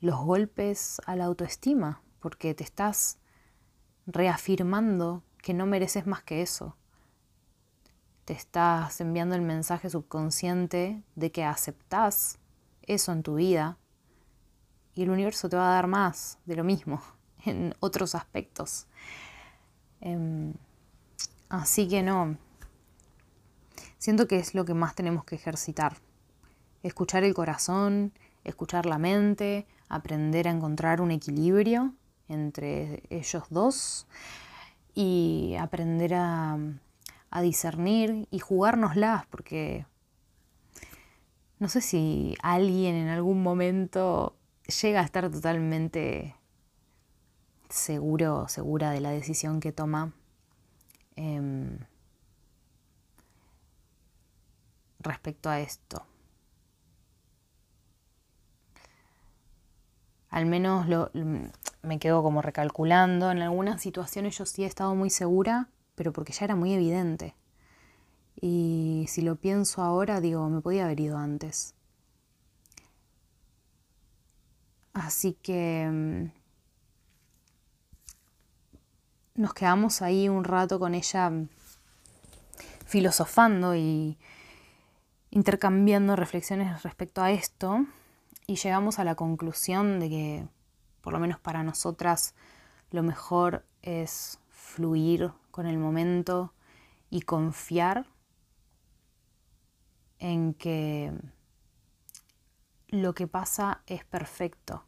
los 0.00 0.18
golpes 0.20 1.00
a 1.06 1.16
la 1.16 1.24
autoestima, 1.24 2.02
porque 2.20 2.54
te 2.54 2.64
estás 2.64 3.18
reafirmando 4.06 5.22
que 5.38 5.54
no 5.54 5.66
mereces 5.66 6.06
más 6.06 6.22
que 6.22 6.42
eso, 6.42 6.76
te 8.24 8.32
estás 8.32 9.00
enviando 9.00 9.34
el 9.34 9.42
mensaje 9.42 9.90
subconsciente 9.90 11.02
de 11.14 11.32
que 11.32 11.44
aceptás 11.44 12.38
eso 12.82 13.12
en 13.12 13.22
tu 13.22 13.34
vida 13.34 13.78
y 14.94 15.02
el 15.02 15.10
universo 15.10 15.48
te 15.48 15.56
va 15.56 15.70
a 15.70 15.74
dar 15.74 15.86
más 15.86 16.38
de 16.46 16.56
lo 16.56 16.64
mismo 16.64 17.02
en 17.44 17.74
otros 17.80 18.14
aspectos. 18.14 18.86
Em, 20.04 20.54
así 21.48 21.88
que 21.88 22.04
no, 22.04 22.38
siento 23.98 24.28
que 24.28 24.36
es 24.36 24.54
lo 24.54 24.64
que 24.64 24.74
más 24.74 24.94
tenemos 24.94 25.24
que 25.24 25.34
ejercitar. 25.34 25.96
Escuchar 26.84 27.24
el 27.24 27.34
corazón, 27.34 28.12
escuchar 28.44 28.86
la 28.86 28.98
mente, 28.98 29.66
aprender 29.88 30.46
a 30.46 30.52
encontrar 30.52 31.00
un 31.00 31.10
equilibrio 31.10 31.92
entre 32.28 33.02
ellos 33.10 33.42
dos 33.50 34.06
y 34.94 35.56
aprender 35.58 36.14
a 36.14 36.56
a 37.34 37.42
discernir 37.42 38.28
y 38.30 38.38
jugárnoslas, 38.38 39.26
porque 39.26 39.86
no 41.58 41.68
sé 41.68 41.80
si 41.80 42.36
alguien 42.42 42.94
en 42.94 43.08
algún 43.08 43.42
momento 43.42 44.36
llega 44.80 45.00
a 45.00 45.04
estar 45.04 45.28
totalmente 45.28 46.36
seguro 47.68 48.42
o 48.42 48.48
segura 48.48 48.90
de 48.90 49.00
la 49.00 49.10
decisión 49.10 49.60
que 49.60 49.72
toma. 49.72 50.12
Em, 51.16 51.78
respecto 55.00 55.50
a 55.50 55.60
esto. 55.60 56.04
Al 60.30 60.46
menos 60.46 60.88
lo, 60.88 61.10
me 61.82 61.98
quedo 61.98 62.22
como 62.22 62.42
recalculando. 62.42 63.30
En 63.30 63.42
algunas 63.42 63.80
situaciones 63.82 64.36
yo 64.38 64.46
sí 64.46 64.64
he 64.64 64.66
estado 64.66 64.94
muy 64.94 65.10
segura 65.10 65.68
pero 65.94 66.12
porque 66.12 66.32
ya 66.32 66.44
era 66.44 66.56
muy 66.56 66.72
evidente. 66.72 67.34
Y 68.40 69.06
si 69.08 69.22
lo 69.22 69.36
pienso 69.36 69.82
ahora, 69.82 70.20
digo, 70.20 70.48
me 70.48 70.60
podía 70.60 70.84
haber 70.84 71.00
ido 71.00 71.18
antes. 71.18 71.74
Así 74.92 75.34
que 75.34 75.88
mm, 75.90 76.43
nos 79.34 79.52
quedamos 79.52 80.00
ahí 80.00 80.28
un 80.28 80.44
rato 80.44 80.78
con 80.78 80.94
ella 80.94 81.28
mm, 81.28 81.48
filosofando 82.86 83.74
y 83.74 84.16
intercambiando 85.30 86.14
reflexiones 86.14 86.82
respecto 86.84 87.22
a 87.22 87.32
esto 87.32 87.84
y 88.46 88.56
llegamos 88.56 88.98
a 88.98 89.04
la 89.04 89.16
conclusión 89.16 89.98
de 89.98 90.08
que, 90.08 90.48
por 91.00 91.12
lo 91.12 91.18
menos 91.18 91.40
para 91.40 91.64
nosotras, 91.64 92.34
lo 92.90 93.02
mejor 93.02 93.64
es 93.82 94.38
fluir 94.50 95.32
con 95.50 95.66
el 95.66 95.78
momento 95.78 96.52
y 97.10 97.22
confiar 97.22 98.06
en 100.20 100.54
que 100.54 101.12
lo 102.88 103.14
que 103.14 103.26
pasa 103.26 103.82
es 103.86 104.04
perfecto, 104.04 104.84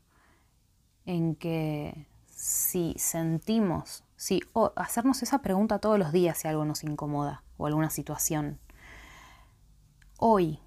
en 1.04 1.34
que 1.34 2.06
si 2.28 2.94
sentimos, 2.98 4.05
si 4.16 4.40
hacernos 4.76 5.22
esa 5.22 5.40
pregunta 5.42 5.78
todos 5.78 5.98
los 5.98 6.12
días 6.12 6.38
si 6.38 6.48
algo 6.48 6.64
nos 6.64 6.84
incomoda 6.84 7.42
o 7.58 7.66
alguna 7.66 7.90
situación. 7.90 8.58
Hoy 10.18 10.60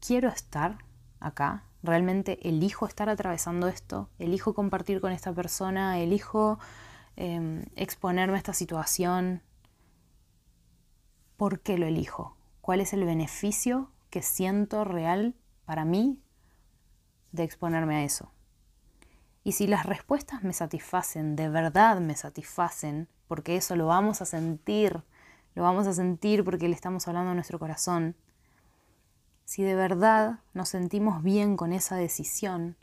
quiero 0.00 0.28
estar 0.28 0.78
acá, 1.20 1.64
realmente 1.82 2.48
elijo 2.48 2.86
estar 2.86 3.08
atravesando 3.08 3.68
esto, 3.68 4.10
elijo 4.18 4.54
compartir 4.54 5.00
con 5.00 5.12
esta 5.12 5.32
persona, 5.32 5.98
elijo 6.00 6.58
em, 7.16 7.64
exponerme 7.76 8.34
a 8.34 8.38
esta 8.38 8.52
situación. 8.52 9.42
¿Por 11.36 11.60
qué 11.60 11.78
lo 11.78 11.86
elijo? 11.86 12.36
¿Cuál 12.60 12.80
es 12.80 12.92
el 12.92 13.04
beneficio 13.04 13.92
que 14.10 14.22
siento 14.22 14.84
real 14.84 15.36
para 15.64 15.84
mí 15.84 16.20
de 17.30 17.44
exponerme 17.44 17.96
a 17.96 18.04
eso? 18.04 18.32
Y 19.48 19.52
si 19.52 19.66
las 19.66 19.86
respuestas 19.86 20.44
me 20.44 20.52
satisfacen, 20.52 21.34
de 21.34 21.48
verdad 21.48 22.00
me 22.00 22.14
satisfacen, 22.16 23.08
porque 23.28 23.56
eso 23.56 23.76
lo 23.76 23.86
vamos 23.86 24.20
a 24.20 24.26
sentir, 24.26 25.02
lo 25.54 25.62
vamos 25.62 25.86
a 25.86 25.94
sentir 25.94 26.44
porque 26.44 26.68
le 26.68 26.74
estamos 26.74 27.08
hablando 27.08 27.30
a 27.30 27.34
nuestro 27.34 27.58
corazón, 27.58 28.14
si 29.46 29.62
de 29.62 29.74
verdad 29.74 30.40
nos 30.52 30.68
sentimos 30.68 31.22
bien 31.22 31.56
con 31.56 31.72
esa 31.72 31.96
decisión, 31.96 32.76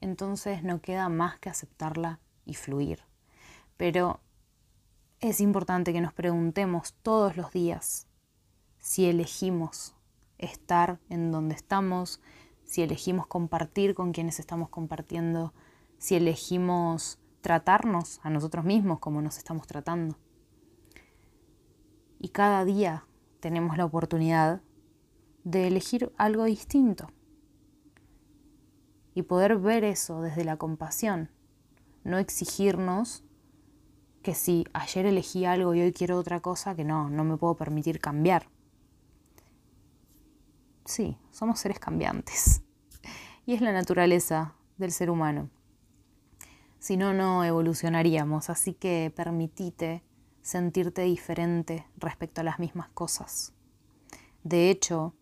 entonces 0.00 0.64
no 0.64 0.80
queda 0.80 1.08
más 1.08 1.38
que 1.38 1.48
aceptarla 1.48 2.18
y 2.44 2.54
fluir. 2.54 3.04
Pero 3.76 4.18
es 5.20 5.40
importante 5.40 5.92
que 5.92 6.00
nos 6.00 6.12
preguntemos 6.12 6.94
todos 7.04 7.36
los 7.36 7.52
días 7.52 8.08
si 8.80 9.06
elegimos 9.08 9.94
estar 10.38 10.98
en 11.08 11.30
donde 11.30 11.54
estamos, 11.54 12.20
si 12.64 12.82
elegimos 12.82 13.28
compartir 13.28 13.94
con 13.94 14.10
quienes 14.10 14.40
estamos 14.40 14.70
compartiendo, 14.70 15.54
si 16.00 16.16
elegimos 16.16 17.18
tratarnos 17.42 18.20
a 18.22 18.30
nosotros 18.30 18.64
mismos 18.64 19.00
como 19.00 19.20
nos 19.20 19.36
estamos 19.36 19.66
tratando. 19.66 20.16
Y 22.18 22.30
cada 22.30 22.64
día 22.64 23.04
tenemos 23.38 23.76
la 23.76 23.84
oportunidad 23.84 24.62
de 25.44 25.68
elegir 25.68 26.10
algo 26.16 26.44
distinto 26.44 27.08
y 29.14 29.22
poder 29.22 29.58
ver 29.58 29.84
eso 29.84 30.22
desde 30.22 30.42
la 30.42 30.56
compasión, 30.56 31.30
no 32.02 32.16
exigirnos 32.16 33.22
que 34.22 34.34
si 34.34 34.64
ayer 34.72 35.04
elegí 35.04 35.44
algo 35.44 35.74
y 35.74 35.82
hoy 35.82 35.92
quiero 35.92 36.18
otra 36.18 36.40
cosa, 36.40 36.74
que 36.74 36.84
no, 36.84 37.10
no 37.10 37.24
me 37.24 37.36
puedo 37.36 37.56
permitir 37.56 38.00
cambiar. 38.00 38.48
Sí, 40.86 41.18
somos 41.30 41.60
seres 41.60 41.78
cambiantes 41.78 42.62
y 43.44 43.52
es 43.52 43.60
la 43.60 43.72
naturaleza 43.72 44.54
del 44.78 44.92
ser 44.92 45.10
humano. 45.10 45.50
Si 46.80 46.96
no, 46.96 47.12
no 47.12 47.44
evolucionaríamos, 47.44 48.48
así 48.48 48.72
que 48.72 49.12
permitite 49.14 50.02
sentirte 50.40 51.02
diferente 51.02 51.86
respecto 51.98 52.40
a 52.40 52.44
las 52.44 52.58
mismas 52.58 52.88
cosas. 52.88 53.52
De 54.44 54.70
hecho, 54.70 55.14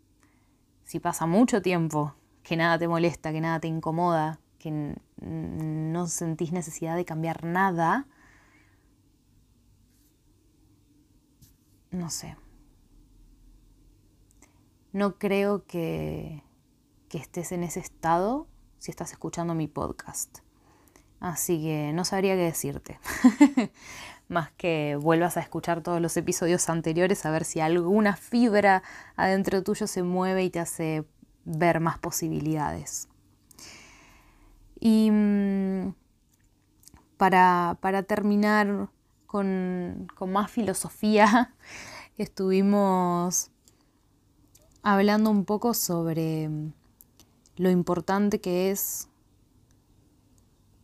si 0.84 1.00
pasa 1.00 1.26
mucho 1.26 1.60
tiempo 1.60 2.14
que 2.44 2.56
nada 2.56 2.78
te 2.78 2.86
molesta, 2.86 3.32
que 3.32 3.40
nada 3.40 3.58
te 3.58 3.66
incomoda, 3.66 4.38
que 4.60 4.94
no 5.20 6.06
sentís 6.06 6.52
necesidad 6.52 6.94
de 6.94 7.04
cambiar 7.04 7.42
nada, 7.42 8.06
no 11.90 12.08
sé. 12.08 12.36
No 14.92 15.18
creo 15.18 15.66
que, 15.66 16.44
que 17.08 17.18
estés 17.18 17.50
en 17.50 17.64
ese 17.64 17.80
estado 17.80 18.46
si 18.78 18.92
estás 18.92 19.10
escuchando 19.10 19.54
mi 19.54 19.66
podcast. 19.66 20.38
Así 21.20 21.60
que 21.62 21.92
no 21.92 22.04
sabría 22.04 22.34
qué 22.34 22.42
decirte. 22.42 23.00
Más 24.28 24.50
que 24.52 24.96
vuelvas 25.00 25.36
a 25.36 25.40
escuchar 25.40 25.82
todos 25.82 26.00
los 26.00 26.16
episodios 26.16 26.68
anteriores 26.68 27.24
a 27.24 27.30
ver 27.30 27.44
si 27.44 27.60
alguna 27.60 28.14
fibra 28.14 28.82
adentro 29.16 29.62
tuyo 29.62 29.86
se 29.86 30.02
mueve 30.02 30.44
y 30.44 30.50
te 30.50 30.60
hace 30.60 31.04
ver 31.44 31.80
más 31.80 31.98
posibilidades. 31.98 33.08
Y 34.78 35.10
mm, 35.10 35.94
para, 37.16 37.76
terminar 38.06 38.90
con, 39.26 40.08
con 40.14 40.30
más 40.30 40.50
filosofía, 40.50 41.54
estuvimos 42.18 43.50
hablando 44.82 45.30
un 45.30 45.46
poco 45.46 45.72
sobre 45.72 46.50
lo 47.56 47.70
importante 47.70 48.40
que 48.40 48.70
es 48.70 49.08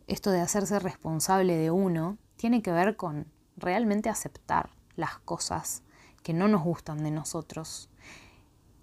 esto 0.07 0.31
de 0.31 0.41
hacerse 0.41 0.79
responsable 0.79 1.57
de 1.57 1.71
uno 1.71 2.19
tiene 2.37 2.63
que 2.63 2.73
ver 2.73 2.97
con 2.97 3.27
realmente 3.57 4.09
aceptar 4.09 4.71
las 4.97 5.19
cosas 5.19 5.83
que 6.23 6.33
no 6.33 6.49
nos 6.49 6.63
gustan 6.63 7.03
de 7.03 7.11
nosotros. 7.11 7.91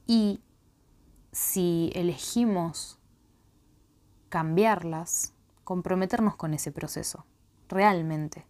Y 0.08 0.42
si 1.32 1.92
elegimos 1.96 3.00
cambiarlas, 4.30 5.34
comprometernos 5.64 6.36
con 6.36 6.54
ese 6.54 6.72
proceso, 6.72 7.26
realmente. 7.68 8.46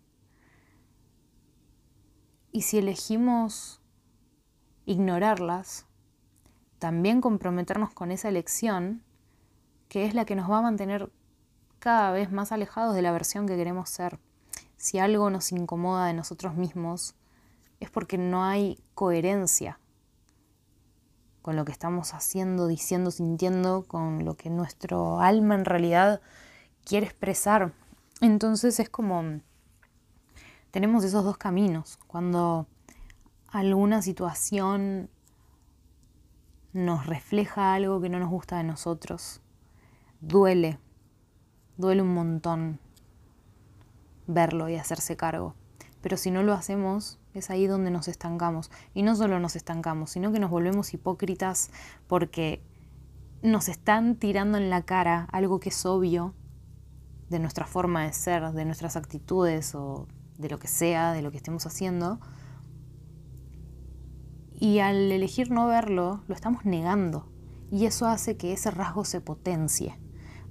Y 2.51 2.63
si 2.63 2.77
elegimos 2.77 3.81
ignorarlas, 4.85 5.85
también 6.79 7.21
comprometernos 7.21 7.93
con 7.93 8.11
esa 8.11 8.29
elección 8.29 9.03
que 9.87 10.05
es 10.05 10.13
la 10.13 10.25
que 10.25 10.35
nos 10.35 10.49
va 10.49 10.59
a 10.59 10.63
mantener 10.63 11.11
cada 11.81 12.11
vez 12.11 12.31
más 12.31 12.51
alejados 12.51 12.95
de 12.95 13.01
la 13.01 13.11
versión 13.11 13.47
que 13.47 13.57
queremos 13.57 13.89
ser. 13.89 14.19
Si 14.77 14.99
algo 14.99 15.29
nos 15.29 15.51
incomoda 15.51 16.05
de 16.05 16.13
nosotros 16.13 16.55
mismos, 16.55 17.15
es 17.79 17.89
porque 17.89 18.17
no 18.17 18.45
hay 18.45 18.79
coherencia 18.93 19.79
con 21.41 21.55
lo 21.55 21.65
que 21.65 21.71
estamos 21.71 22.13
haciendo, 22.13 22.67
diciendo, 22.67 23.09
sintiendo, 23.09 23.83
con 23.87 24.23
lo 24.23 24.37
que 24.37 24.51
nuestro 24.51 25.19
alma 25.19 25.55
en 25.55 25.65
realidad 25.65 26.21
quiere 26.85 27.07
expresar. 27.07 27.73
Entonces 28.21 28.79
es 28.79 28.89
como, 28.89 29.41
tenemos 30.69 31.03
esos 31.03 31.23
dos 31.23 31.37
caminos. 31.37 31.97
Cuando 32.05 32.67
alguna 33.47 34.03
situación 34.03 35.09
nos 36.73 37.07
refleja 37.07 37.73
algo 37.73 37.99
que 37.99 38.09
no 38.09 38.19
nos 38.19 38.29
gusta 38.29 38.57
de 38.57 38.63
nosotros, 38.65 39.41
duele, 40.19 40.77
Duele 41.81 42.03
un 42.03 42.13
montón 42.13 42.79
verlo 44.27 44.69
y 44.69 44.75
hacerse 44.75 45.17
cargo. 45.17 45.55
Pero 45.99 46.15
si 46.15 46.29
no 46.29 46.43
lo 46.43 46.53
hacemos, 46.53 47.19
es 47.33 47.49
ahí 47.49 47.65
donde 47.65 47.89
nos 47.89 48.07
estancamos. 48.07 48.69
Y 48.93 49.01
no 49.01 49.15
solo 49.15 49.39
nos 49.39 49.55
estancamos, 49.55 50.11
sino 50.11 50.31
que 50.31 50.39
nos 50.39 50.51
volvemos 50.51 50.93
hipócritas 50.93 51.71
porque 52.05 52.61
nos 53.41 53.67
están 53.67 54.15
tirando 54.15 54.59
en 54.59 54.69
la 54.69 54.83
cara 54.83 55.27
algo 55.31 55.59
que 55.59 55.69
es 55.69 55.85
obvio 55.87 56.35
de 57.29 57.39
nuestra 57.39 57.65
forma 57.65 58.03
de 58.03 58.13
ser, 58.13 58.51
de 58.51 58.63
nuestras 58.63 58.95
actitudes 58.95 59.73
o 59.73 60.07
de 60.37 60.49
lo 60.49 60.59
que 60.59 60.67
sea, 60.67 61.13
de 61.13 61.23
lo 61.23 61.31
que 61.31 61.37
estemos 61.37 61.65
haciendo. 61.65 62.19
Y 64.53 64.77
al 64.77 65.11
elegir 65.11 65.49
no 65.49 65.65
verlo, 65.65 66.23
lo 66.27 66.35
estamos 66.35 66.63
negando. 66.63 67.27
Y 67.71 67.87
eso 67.87 68.05
hace 68.05 68.37
que 68.37 68.53
ese 68.53 68.69
rasgo 68.69 69.03
se 69.03 69.19
potencie 69.19 69.97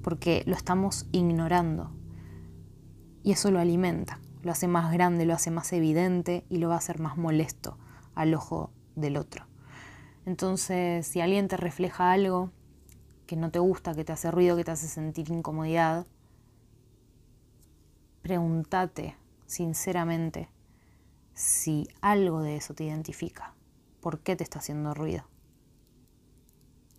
porque 0.03 0.43
lo 0.47 0.55
estamos 0.55 1.07
ignorando. 1.13 1.93
Y 3.23 3.33
eso 3.33 3.51
lo 3.51 3.59
alimenta, 3.59 4.21
lo 4.43 4.53
hace 4.53 4.69
más 4.69 4.93
grande, 4.93 5.27
lo 5.27 5.35
hace 5.35 5.51
más 5.51 5.73
evidente 5.73 6.45
y 6.49 6.59
lo 6.59 6.69
va 6.69 6.75
a 6.75 6.79
hacer 6.79 7.01
más 7.01 7.17
molesto 7.17 7.79
al 8.15 8.35
ojo 8.35 8.71
del 8.97 9.17
otro. 9.17 9.47
Entonces, 10.27 11.07
si 11.07 11.21
alguien 11.21 11.49
te 11.49 11.57
refleja 11.57 12.13
algo 12.13 12.51
que 13.27 13.37
no 13.37 13.51
te 13.51 13.59
gusta, 13.59 13.95
que 13.95 14.05
te 14.05 14.13
hace 14.13 14.31
ruido, 14.31 14.57
que 14.57 14.65
te 14.65 14.71
hace 14.71 14.89
sentir 14.89 15.31
incomodidad, 15.31 16.07
pregúntate 18.23 19.17
sinceramente 19.47 20.49
si 21.35 21.89
algo 22.01 22.43
de 22.43 22.57
eso 22.57 22.75
te 22.75 22.85
identifica. 22.85 23.55
¿Por 24.01 24.21
qué 24.21 24.37
te 24.37 24.45
está 24.45 24.59
haciendo 24.59 24.95
ruido? 24.95 25.25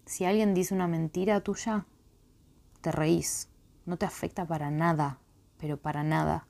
Si 0.05 0.25
alguien 0.25 0.53
dice 0.53 0.73
una 0.73 0.87
mentira 0.87 1.41
tuya, 1.41 1.85
te 2.81 2.91
reís, 2.91 3.49
no 3.85 3.97
te 3.97 4.05
afecta 4.05 4.45
para 4.45 4.71
nada, 4.71 5.19
pero 5.57 5.77
para 5.77 6.03
nada. 6.03 6.47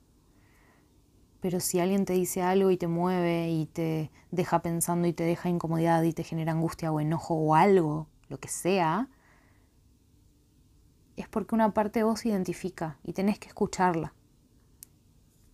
Pero 1.41 1.60
si 1.60 1.80
alguien 1.80 2.06
te 2.06 2.13
dice 2.13 2.41
algo 2.41 2.72
y 2.72 2.78
te 2.78 2.88
mueve 2.88 3.50
y 3.50 3.65
te 3.65 4.12
deja 4.30 4.62
pensando 4.62 5.08
y 5.08 5.13
te 5.13 5.24
deja 5.24 5.50
incomodidad 5.50 6.04
y 6.04 6.13
te 6.13 6.24
genera 6.24 6.52
angustia 6.52 6.91
o 6.91 7.00
enojo 7.00 7.36
o 7.36 7.56
algo, 7.56 8.08
lo 8.30 8.39
que 8.39 8.48
sea, 8.48 9.10
es 11.17 11.28
porque 11.28 11.56
una 11.56 11.74
parte 11.74 12.00
de 12.00 12.04
vos 12.04 12.26
identifica 12.26 12.98
y 13.04 13.13
tenés 13.13 13.39
que 13.39 13.48
escucharla. 13.48 14.13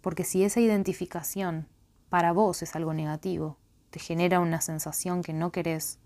Porque 0.01 0.23
si 0.23 0.43
esa 0.43 0.59
identificación 0.59 1.67
para 2.09 2.31
vos 2.31 2.61
es 2.61 2.75
algo 2.75 2.93
negativo, 2.93 3.57
te 3.89 3.99
genera 3.99 4.39
una 4.39 4.61
sensación 4.61 5.21
que 5.21 5.33
no 5.33 5.51
querés, 5.51 5.99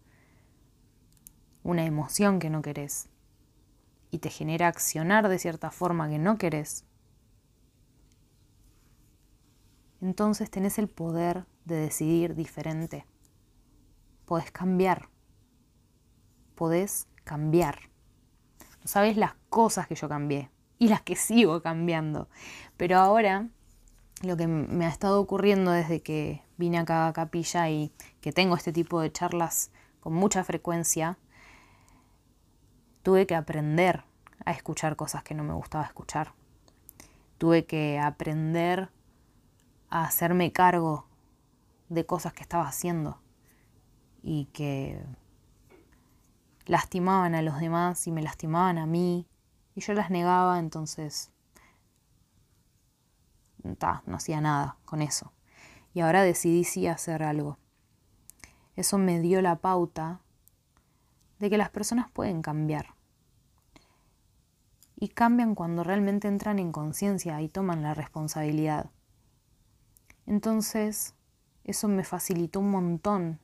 una 1.64 1.86
emoción 1.86 2.40
que 2.40 2.50
no 2.50 2.62
querés, 2.62 3.10
y 4.12 4.20
te 4.20 4.30
genera 4.30 4.68
accionar 4.68 5.28
de 5.30 5.40
cierta 5.40 5.72
forma 5.72 6.10
que 6.10 6.20
no 6.20 6.38
querés, 6.38 6.86
entonces 10.02 10.50
tenés 10.50 10.80
el 10.80 10.90
poder 10.90 11.46
de 11.66 11.76
decidir 11.76 12.36
diferente. 12.36 13.06
Podés 14.26 14.52
cambiar. 14.52 15.10
Podés 16.56 17.08
cambiar. 17.24 17.90
no 18.82 18.88
sabes 18.88 19.16
las 19.16 19.36
cosas 19.50 19.88
que 19.88 19.96
yo 19.96 20.10
cambié 20.10 20.50
y 20.80 20.88
las 20.88 21.02
que 21.02 21.16
sigo 21.16 21.62
cambiando. 21.62 22.28
Pero 22.78 22.98
ahora 22.98 23.48
lo 24.24 24.38
que 24.38 24.48
me 24.48 24.86
ha 24.86 24.90
estado 24.90 25.22
ocurriendo 25.22 25.72
desde 25.72 26.02
que 26.02 26.42
vine 26.58 26.80
acá 26.80 27.08
a 27.08 27.14
Capilla 27.14 27.70
y 27.70 27.92
que 28.22 28.32
tengo 28.32 28.56
este 28.56 28.74
tipo 28.74 29.02
de 29.02 29.12
charlas 29.12 29.72
con 30.00 30.14
mucha 30.14 30.44
frecuencia, 30.44 31.20
tuve 33.04 33.28
que 33.28 33.36
aprender 33.36 34.04
a 34.46 34.52
escuchar 34.52 34.96
cosas 34.96 35.24
que 35.24 35.34
no 35.34 35.44
me 35.44 35.54
gustaba 35.54 35.86
escuchar. 35.86 36.34
Tuve 37.38 37.66
que 37.66 38.00
aprender 38.00 38.92
a 39.90 40.04
hacerme 40.04 40.52
cargo 40.52 41.08
de 41.90 42.06
cosas 42.06 42.34
que 42.34 42.44
estaba 42.44 42.68
haciendo 42.68 43.22
y 44.24 44.46
que 44.46 45.04
lastimaban 46.66 47.36
a 47.36 47.42
los 47.42 47.60
demás 47.60 48.08
y 48.08 48.12
me 48.12 48.22
lastimaban 48.22 48.78
a 48.78 48.86
mí 48.86 49.28
y 49.76 49.82
yo 49.82 49.94
las 49.94 50.10
negaba, 50.10 50.60
entonces 50.60 51.32
no 53.64 54.16
hacía 54.16 54.42
nada 54.42 54.78
con 54.86 55.02
eso. 55.02 55.32
Y 55.94 56.02
ahora 56.02 56.24
decidí 56.24 56.64
sí 56.64 56.88
hacer 56.88 57.24
algo. 57.24 57.58
Eso 58.76 58.98
me 58.98 59.20
dio 59.20 59.42
la 59.42 59.58
pauta 59.58 60.22
de 61.42 61.50
que 61.50 61.58
las 61.58 61.72
personas 61.72 62.10
pueden 62.12 62.44
cambiar. 62.44 62.94
Y 64.96 65.10
cambian 65.10 65.56
cuando 65.56 65.84
realmente 65.84 66.28
entran 66.28 66.60
en 66.60 66.72
conciencia 66.72 67.42
y 67.42 67.50
toman 67.50 67.82
la 67.82 67.96
responsabilidad. 67.96 68.92
Entonces, 70.28 71.16
eso 71.64 71.88
me 71.88 72.04
facilitó 72.04 72.60
un 72.60 72.70
montón 72.70 73.40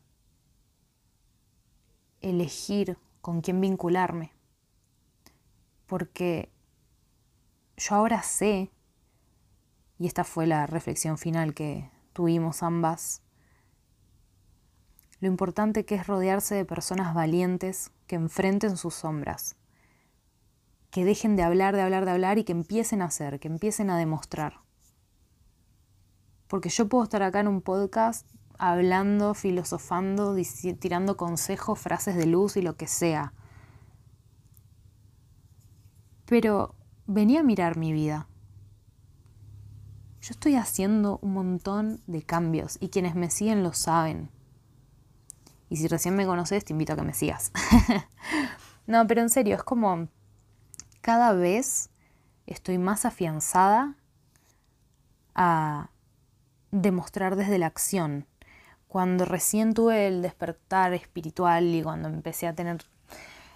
elegir 2.21 2.99
con 3.21 3.41
quién 3.41 3.59
vincularme. 3.59 4.31
Porque 5.87 6.51
yo 7.77 7.95
ahora 7.95 8.21
sé, 8.21 8.69
y 9.97 10.05
esta 10.05 10.23
fue 10.23 10.45
la 10.45 10.67
reflexión 10.67 11.17
final 11.17 11.55
que 11.55 11.89
tuvimos 12.13 12.61
ambas, 12.61 13.23
lo 15.19 15.27
importante 15.27 15.85
que 15.85 15.95
es 15.95 16.07
rodearse 16.07 16.55
de 16.55 16.65
personas 16.65 17.13
valientes 17.13 17.91
que 18.05 18.15
enfrenten 18.15 18.77
sus 18.77 18.93
sombras, 18.93 19.55
que 20.91 21.05
dejen 21.05 21.35
de 21.35 21.43
hablar, 21.43 21.75
de 21.75 21.81
hablar, 21.81 22.05
de 22.05 22.11
hablar 22.11 22.37
y 22.37 22.43
que 22.43 22.51
empiecen 22.51 23.01
a 23.01 23.05
hacer, 23.05 23.39
que 23.39 23.47
empiecen 23.47 23.89
a 23.89 23.97
demostrar. 23.97 24.61
Porque 26.47 26.69
yo 26.69 26.87
puedo 26.87 27.03
estar 27.03 27.23
acá 27.23 27.39
en 27.39 27.47
un 27.47 27.61
podcast 27.61 28.27
hablando, 28.57 29.33
filosofando, 29.33 30.35
tirando 30.79 31.17
consejos, 31.17 31.79
frases 31.79 32.15
de 32.15 32.25
luz 32.25 32.57
y 32.57 32.61
lo 32.61 32.77
que 32.77 32.87
sea. 32.87 33.33
Pero 36.25 36.75
venía 37.05 37.41
a 37.41 37.43
mirar 37.43 37.77
mi 37.77 37.91
vida. 37.91 38.27
Yo 40.21 40.31
estoy 40.31 40.55
haciendo 40.55 41.19
un 41.21 41.33
montón 41.33 42.01
de 42.07 42.21
cambios 42.21 42.77
y 42.81 42.89
quienes 42.89 43.15
me 43.15 43.29
siguen 43.29 43.63
lo 43.63 43.73
saben. 43.73 44.29
Y 45.69 45.77
si 45.77 45.87
recién 45.87 46.15
me 46.15 46.25
conoces, 46.25 46.63
te 46.65 46.73
invito 46.73 46.93
a 46.93 46.95
que 46.95 47.01
me 47.01 47.13
sigas. 47.13 47.51
no, 48.87 49.05
pero 49.07 49.21
en 49.21 49.29
serio, 49.29 49.55
es 49.55 49.63
como 49.63 50.07
cada 51.01 51.33
vez 51.33 51.89
estoy 52.45 52.77
más 52.77 53.05
afianzada 53.05 53.95
a 55.35 55.89
demostrar 56.71 57.35
desde 57.35 57.59
la 57.59 57.67
acción. 57.67 58.27
Cuando 58.87 59.25
recién 59.25 59.73
tuve 59.73 60.07
el 60.07 60.21
despertar 60.21 60.93
espiritual 60.93 61.65
y 61.75 61.83
cuando 61.83 62.07
empecé 62.07 62.47
a 62.47 62.55
tener 62.55 62.85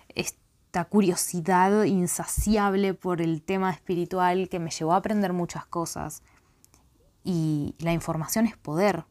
esta 0.10 0.86
curiosidad 0.86 1.84
insaciable 1.84 2.94
por 2.94 3.22
el 3.22 3.42
tema 3.42 3.72
espiritual 3.72 4.50
que 4.50 4.60
me 4.60 4.72
llevó 4.72 4.94
a 4.94 4.98
aprender 4.98 5.34
muchas 5.34 5.66
cosas. 5.66 6.24
Y 7.24 7.76
la 7.80 7.94
información 7.94 8.46
es 8.46 8.58
poder. 8.58 9.06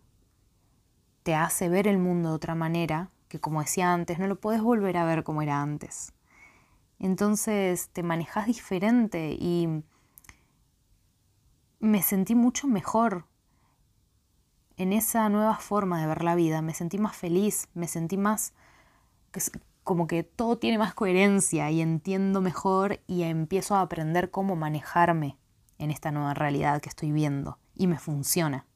Te 1.22 1.35
hace 1.35 1.68
ver 1.68 1.87
el 1.87 1.98
mundo 1.98 2.30
de 2.30 2.35
otra 2.35 2.54
manera 2.54 3.11
que 3.30 3.40
como 3.40 3.61
decía 3.61 3.92
antes, 3.92 4.18
no 4.18 4.26
lo 4.26 4.40
puedes 4.40 4.61
volver 4.61 4.96
a 4.96 5.04
ver 5.04 5.22
como 5.22 5.40
era 5.40 5.62
antes. 5.62 6.12
Entonces 6.98 7.88
te 7.90 8.02
manejas 8.02 8.46
diferente 8.46 9.37
y 9.38 9.85
me 11.78 12.02
sentí 12.02 12.35
mucho 12.35 12.66
mejor 12.66 13.24
en 14.76 14.92
esa 14.92 15.28
nueva 15.28 15.56
forma 15.56 16.00
de 16.00 16.09
ver 16.09 16.24
la 16.24 16.35
vida. 16.35 16.61
Me 16.61 16.74
sentí 16.74 16.98
más 16.98 17.16
feliz, 17.16 17.68
me 17.72 17.87
sentí 17.87 18.16
más 18.16 18.52
como 19.85 20.09
que 20.09 20.24
todo 20.24 20.59
tiene 20.59 20.76
más 20.76 20.92
coherencia 20.92 21.70
y 21.70 21.80
entiendo 21.80 22.40
mejor 22.40 23.00
y 23.06 23.22
empiezo 23.22 23.76
a 23.76 23.80
aprender 23.83 24.30
cómo 24.30 24.56
manejarme 24.56 25.38
en 25.78 25.90
esta 25.90 26.11
nueva 26.11 26.35
realidad 26.35 26.80
que 26.80 26.88
estoy 26.88 27.12
viendo 27.12 27.59
y 27.74 27.87
me 27.87 27.98
funciona 27.98 28.66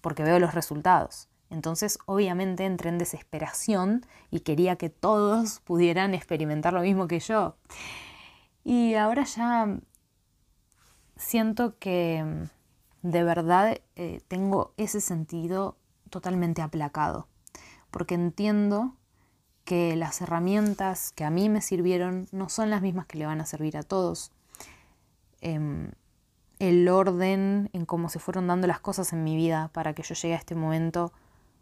porque 0.00 0.24
veo 0.24 0.38
los 0.40 0.54
resultados. 0.54 1.28
Entonces, 1.50 1.98
obviamente 2.06 2.64
entré 2.64 2.88
en 2.88 2.98
desesperación 2.98 4.04
y 4.30 4.40
quería 4.40 4.76
que 4.76 4.90
todos 4.90 5.60
pudieran 5.60 6.14
experimentar 6.14 6.72
lo 6.72 6.80
mismo 6.80 7.06
que 7.06 7.20
yo. 7.20 7.56
Y 8.64 8.94
ahora 8.94 9.24
ya 9.24 9.78
siento 11.16 11.78
que 11.78 12.48
de 13.02 13.22
verdad 13.22 13.78
eh, 13.94 14.20
tengo 14.26 14.74
ese 14.76 15.00
sentido 15.00 15.76
totalmente 16.10 16.62
aplacado, 16.62 17.28
porque 17.90 18.14
entiendo 18.14 18.96
que 19.64 19.96
las 19.96 20.20
herramientas 20.20 21.12
que 21.12 21.24
a 21.24 21.30
mí 21.30 21.48
me 21.48 21.60
sirvieron 21.60 22.28
no 22.32 22.48
son 22.48 22.70
las 22.70 22.82
mismas 22.82 23.06
que 23.06 23.18
le 23.18 23.26
van 23.26 23.40
a 23.40 23.46
servir 23.46 23.76
a 23.76 23.82
todos. 23.82 24.32
Em, 25.40 25.90
el 26.58 26.88
orden 26.88 27.68
en 27.72 27.84
cómo 27.84 28.08
se 28.08 28.18
fueron 28.18 28.46
dando 28.46 28.66
las 28.66 28.80
cosas 28.80 29.12
en 29.12 29.24
mi 29.24 29.36
vida 29.36 29.70
para 29.72 29.92
que 29.92 30.02
yo 30.02 30.14
llegue 30.14 30.34
a 30.34 30.38
este 30.38 30.54
momento 30.54 31.12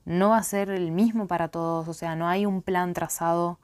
no 0.05 0.31
va 0.31 0.39
a 0.39 0.43
ser 0.43 0.71
el 0.71 0.91
mismo 0.91 1.27
para 1.27 1.49
todos, 1.49 1.89
o 1.89 1.95
sea, 1.95 2.17
no 2.17 2.29
hay 2.29 2.47
un 2.47 2.63
plan 2.63 2.93
trazado 2.93 3.59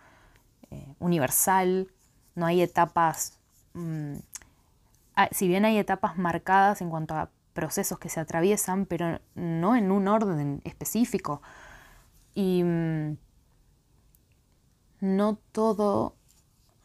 eh, 0.70 0.94
universal, 0.98 1.88
no 2.34 2.46
hay 2.46 2.62
etapas, 2.62 3.38
mm, 3.74 4.14
ah, 5.16 5.28
si 5.32 5.48
bien 5.48 5.64
hay 5.64 5.78
etapas 5.78 6.16
marcadas 6.16 6.80
en 6.80 6.90
cuanto 6.90 7.14
a 7.14 7.30
procesos 7.52 7.98
que 7.98 8.08
se 8.08 8.20
atraviesan, 8.20 8.86
pero 8.86 9.20
no 9.34 9.76
en 9.76 9.90
un 9.90 10.08
orden 10.08 10.60
específico. 10.64 11.42
Y 12.34 12.62
mm, 12.64 13.16
no 15.00 15.38
todo, 15.52 16.14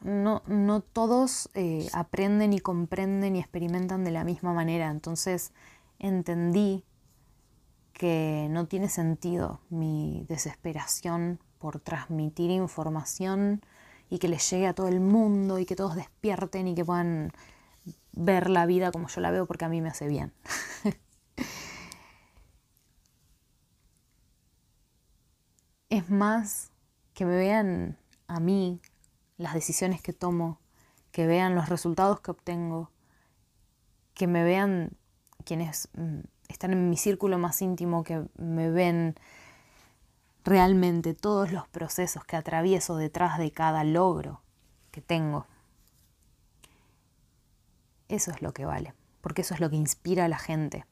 no, 0.02 0.42
no 0.48 0.82
todos 0.82 1.50
eh, 1.54 1.88
aprenden 1.94 2.54
y 2.54 2.60
comprenden 2.60 3.36
y 3.36 3.40
experimentan 3.40 4.04
de 4.04 4.12
la 4.12 4.24
misma 4.24 4.54
manera. 4.54 4.90
Entonces 4.90 5.54
entendí 6.00 6.84
que 7.96 8.48
no 8.50 8.68
tiene 8.68 8.90
sentido 8.90 9.62
mi 9.70 10.26
desesperación 10.28 11.40
por 11.60 11.80
transmitir 11.80 12.52
información 12.52 13.62
y 14.10 14.20
que 14.20 14.28
les 14.28 14.50
llegue 14.50 14.68
a 14.68 14.74
todo 14.74 14.90
el 14.90 15.00
mundo 15.00 15.60
y 15.60 15.66
que 15.66 15.78
todos 15.78 15.96
despierten 15.96 16.68
y 16.68 16.76
que 16.76 16.84
puedan 16.84 17.32
ver 18.12 18.50
la 18.50 18.66
vida 18.66 18.92
como 18.92 19.08
yo 19.08 19.22
la 19.22 19.32
veo 19.32 19.46
porque 19.46 19.64
a 19.64 19.70
mí 19.70 19.80
me 19.80 19.88
hace 19.88 20.10
bien. 20.10 20.34
es 25.90 26.10
más 26.10 26.74
que 27.14 27.26
me 27.26 27.38
vean 27.38 27.98
a 28.28 28.42
mí 28.42 28.82
las 29.38 29.54
decisiones 29.54 30.02
que 30.02 30.12
tomo, 30.12 30.60
que 31.14 31.28
vean 31.28 31.56
los 31.56 31.70
resultados 31.70 32.20
que 32.20 32.32
obtengo, 32.32 32.92
que 34.14 34.28
me 34.28 34.44
vean 34.44 34.98
quienes 35.46 35.88
mm, 35.94 36.35
están 36.48 36.74
en 36.74 36.90
mi 36.90 36.98
círculo 36.98 37.38
más 37.38 37.62
íntimo, 37.62 38.04
que 38.04 38.26
me 38.38 38.70
ven 38.70 39.16
realmente 40.44 41.14
todos 41.14 41.52
los 41.52 41.68
procesos 41.68 42.24
que 42.24 42.36
atravieso 42.36 42.96
detrás 42.98 43.38
de 43.40 43.52
cada 43.52 43.84
logro 43.84 44.42
que 44.92 45.02
tengo. 45.02 45.48
Eso 48.08 48.32
es 48.32 48.42
lo 48.42 48.54
que 48.54 48.66
vale, 48.66 48.94
porque 49.22 49.42
eso 49.42 49.56
es 49.56 49.60
lo 49.60 49.70
que 49.70 49.76
inspira 49.76 50.26
a 50.26 50.30
la 50.30 50.38
gente. 50.38 50.86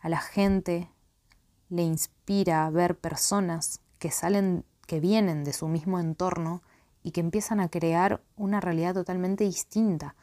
A 0.00 0.08
la 0.08 0.20
gente 0.20 0.90
le 1.68 1.82
inspira 1.82 2.68
ver 2.70 2.98
personas 2.98 3.80
que 3.98 4.10
salen, 4.10 4.64
que 4.86 5.00
vienen 5.00 5.44
de 5.44 5.52
su 5.52 5.68
mismo 5.68 5.98
entorno 5.98 6.62
y 7.02 7.10
que 7.10 7.20
empiezan 7.20 7.60
a 7.60 7.68
crear 7.68 8.22
una 8.36 8.60
realidad 8.60 8.94
totalmente 8.94 9.44
distinta. 9.44 10.16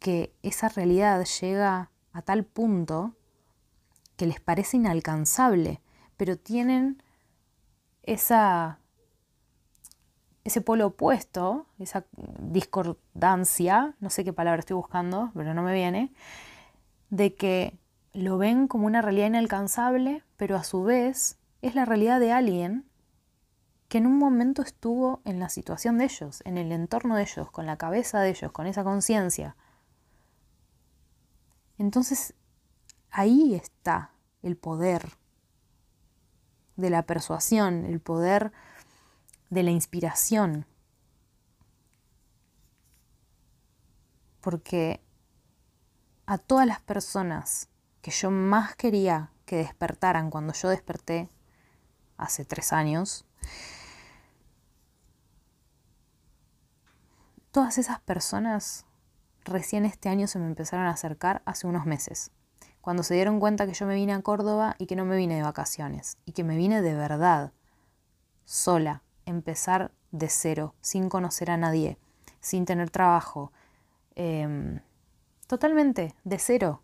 Que 0.00 0.34
esa 0.42 0.68
realidad 0.68 1.24
llega 1.40 1.91
a 2.12 2.22
tal 2.22 2.44
punto 2.44 3.14
que 4.16 4.26
les 4.26 4.40
parece 4.40 4.76
inalcanzable, 4.76 5.80
pero 6.16 6.36
tienen 6.36 7.02
esa 8.02 8.78
ese 10.44 10.60
polo 10.60 10.88
opuesto, 10.88 11.66
esa 11.78 12.04
discordancia, 12.40 13.94
no 14.00 14.10
sé 14.10 14.24
qué 14.24 14.32
palabra 14.32 14.60
estoy 14.60 14.74
buscando, 14.74 15.30
pero 15.34 15.54
no 15.54 15.62
me 15.62 15.72
viene, 15.72 16.12
de 17.10 17.34
que 17.34 17.78
lo 18.12 18.38
ven 18.38 18.66
como 18.66 18.86
una 18.86 19.02
realidad 19.02 19.28
inalcanzable, 19.28 20.22
pero 20.36 20.56
a 20.56 20.64
su 20.64 20.82
vez 20.82 21.38
es 21.62 21.74
la 21.74 21.84
realidad 21.84 22.18
de 22.18 22.32
alguien 22.32 22.84
que 23.88 23.98
en 23.98 24.06
un 24.06 24.18
momento 24.18 24.62
estuvo 24.62 25.20
en 25.24 25.38
la 25.38 25.48
situación 25.48 25.98
de 25.98 26.04
ellos, 26.04 26.42
en 26.44 26.58
el 26.58 26.72
entorno 26.72 27.14
de 27.14 27.22
ellos, 27.22 27.50
con 27.50 27.66
la 27.66 27.76
cabeza 27.76 28.20
de 28.20 28.30
ellos, 28.30 28.50
con 28.50 28.66
esa 28.66 28.84
conciencia. 28.84 29.54
Entonces, 31.82 32.34
ahí 33.10 33.56
está 33.56 34.12
el 34.40 34.56
poder 34.56 35.18
de 36.76 36.90
la 36.90 37.02
persuasión, 37.02 37.86
el 37.86 37.98
poder 37.98 38.52
de 39.50 39.64
la 39.64 39.72
inspiración. 39.72 40.64
Porque 44.40 45.00
a 46.24 46.38
todas 46.38 46.68
las 46.68 46.80
personas 46.80 47.68
que 48.00 48.12
yo 48.12 48.30
más 48.30 48.76
quería 48.76 49.32
que 49.44 49.56
despertaran 49.56 50.30
cuando 50.30 50.52
yo 50.52 50.68
desperté 50.68 51.30
hace 52.16 52.44
tres 52.44 52.72
años, 52.72 53.24
todas 57.50 57.76
esas 57.76 57.98
personas 57.98 58.86
recién 59.44 59.84
este 59.84 60.08
año 60.08 60.26
se 60.26 60.38
me 60.38 60.46
empezaron 60.46 60.86
a 60.86 60.90
acercar 60.90 61.42
hace 61.44 61.66
unos 61.66 61.86
meses, 61.86 62.30
cuando 62.80 63.02
se 63.02 63.14
dieron 63.14 63.40
cuenta 63.40 63.66
que 63.66 63.74
yo 63.74 63.86
me 63.86 63.94
vine 63.94 64.12
a 64.12 64.20
Córdoba 64.22 64.74
y 64.78 64.86
que 64.86 64.96
no 64.96 65.04
me 65.04 65.16
vine 65.16 65.36
de 65.36 65.42
vacaciones, 65.42 66.18
y 66.26 66.32
que 66.32 66.44
me 66.44 66.56
vine 66.56 66.82
de 66.82 66.94
verdad, 66.94 67.52
sola, 68.44 69.02
empezar 69.24 69.92
de 70.10 70.28
cero, 70.28 70.74
sin 70.80 71.08
conocer 71.08 71.50
a 71.50 71.56
nadie, 71.56 71.96
sin 72.40 72.64
tener 72.64 72.90
trabajo, 72.90 73.52
em, 74.14 74.80
totalmente 75.46 76.14
de 76.24 76.38
cero. 76.38 76.82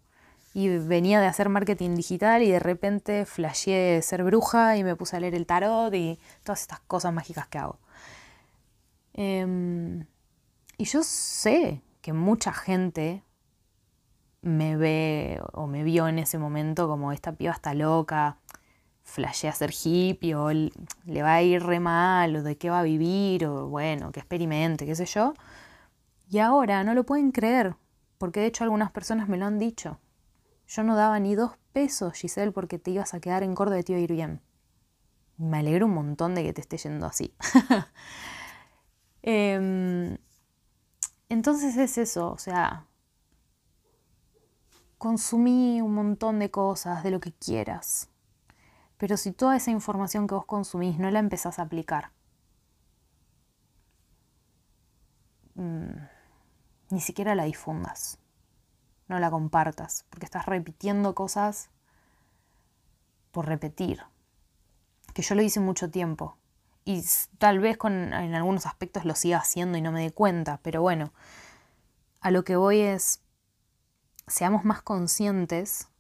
Y 0.55 0.68
venía 0.79 1.21
de 1.21 1.27
hacer 1.27 1.49
marketing 1.49 1.94
digital 1.94 2.42
y 2.42 2.51
de 2.51 2.59
repente 2.59 3.27
flasheé 3.27 4.01
ser 4.03 4.25
bruja 4.25 4.77
y 4.77 4.85
me 4.85 4.97
puse 4.97 5.16
a 5.16 5.21
leer 5.21 5.35
el 5.35 5.47
tarot 5.47 5.94
y 5.94 6.18
todas 6.42 6.62
estas 6.62 6.81
cosas 6.81 7.12
mágicas 7.12 7.47
que 7.49 7.59
hago. 7.59 7.79
Em, 9.12 10.07
y 10.79 10.85
yo 10.85 11.03
sé 11.03 11.83
que 12.09 12.14
mucha 12.14 12.55
gente 12.55 13.23
me 14.40 14.79
ve 14.79 15.42
o 15.53 15.66
me 15.66 15.85
vio 15.85 16.09
en 16.09 16.18
ese 16.18 16.38
momento 16.38 16.88
como 16.88 17.12
esta 17.12 17.33
piba 17.33 17.53
está 17.53 17.75
loca, 17.75 18.38
flashea 19.03 19.53
ser 19.53 19.75
hippie 19.75 20.35
o 20.35 20.51
le 20.51 21.23
va 21.23 21.35
a 21.35 21.42
ir 21.42 21.62
re 21.62 21.81
mal 21.81 22.37
o 22.37 22.42
de 22.42 22.57
qué 22.57 22.71
va 22.71 22.81
a 22.81 22.83
vivir 22.83 23.44
o 23.44 23.68
bueno, 23.68 24.11
que 24.11 24.21
experimente, 24.21 24.87
qué 24.87 24.94
sé 24.94 25.05
yo. 25.05 25.35
Y 26.31 26.38
ahora 26.38 26.83
no 26.83 26.94
lo 26.94 27.05
pueden 27.05 27.31
creer, 27.31 27.77
porque 28.16 28.40
de 28.40 28.47
hecho 28.47 28.64
algunas 28.64 28.90
personas 28.90 29.29
me 29.29 29.37
lo 29.37 29.44
han 29.44 29.59
dicho. 29.59 30.01
Yo 30.66 30.85
no 30.85 30.97
daba 30.97 31.21
ni 31.21 31.35
dos 31.35 31.59
pesos, 31.75 32.14
Giselle, 32.14 32.53
porque 32.53 32.79
te 32.79 32.90
ibas 32.90 33.12
a 33.12 33.21
quedar 33.21 33.42
en 33.42 33.55
Córdoba 33.55 33.81
y 33.81 33.83
te 33.83 33.92
iba 33.92 33.99
a 33.99 34.05
ir 34.05 34.12
bien. 34.12 34.40
Me 35.37 35.59
alegro 35.59 35.85
un 35.85 35.92
montón 35.92 36.35
de 36.35 36.42
que 36.42 36.55
te 36.55 36.62
esté 36.62 36.79
yendo 36.79 37.05
así. 37.05 37.35
eh, 39.23 40.16
entonces 41.29 41.77
es 41.77 41.99
eso, 41.99 42.31
o 42.31 42.38
sea, 42.38 42.87
consumí 44.97 45.81
un 45.81 45.95
montón 45.95 46.38
de 46.38 46.51
cosas, 46.51 47.03
de 47.03 47.11
lo 47.11 47.21
que 47.21 47.33
quieras, 47.33 48.09
pero 48.97 49.17
si 49.17 49.33
toda 49.33 49.57
esa 49.57 49.71
información 49.71 50.27
que 50.27 50.35
vos 50.35 50.47
consumís 50.47 50.99
no 50.99 51.11
la 51.11 51.19
empezás 51.19 51.59
a 51.59 51.62
aplicar, 51.62 52.12
mmm, 55.55 56.01
ni 56.91 57.01
siquiera 57.01 57.35
la 57.35 57.45
difundas, 57.45 58.19
no 59.07 59.19
la 59.19 59.31
compartas, 59.31 60.07
porque 60.09 60.25
estás 60.25 60.47
repitiendo 60.47 61.14
cosas 61.14 61.71
por 63.31 63.47
repetir, 63.47 64.03
que 65.12 65.23
yo 65.23 65.35
lo 65.35 65.43
hice 65.43 65.61
mucho 65.61 65.91
tiempo 65.91 66.38
y 66.88 67.05
tal 67.37 67.59
vez 67.59 67.77
en 67.85 68.35
algunos 68.35 68.64
aspectos 68.64 69.05
lo 69.05 69.14
siga 69.14 69.37
haciendo 69.37 69.77
y 69.77 69.83
no 69.83 69.92
me 69.92 70.01
dé 70.01 70.11
cuenta, 70.11 70.59
pero 70.62 70.81
bueno, 70.81 71.12
a 72.22 72.31
lo 72.31 72.44
que 72.44 72.57
voy 72.57 72.81
es, 72.81 73.20
seamos 74.27 74.64
más 74.64 74.81
conscientes 74.81 75.90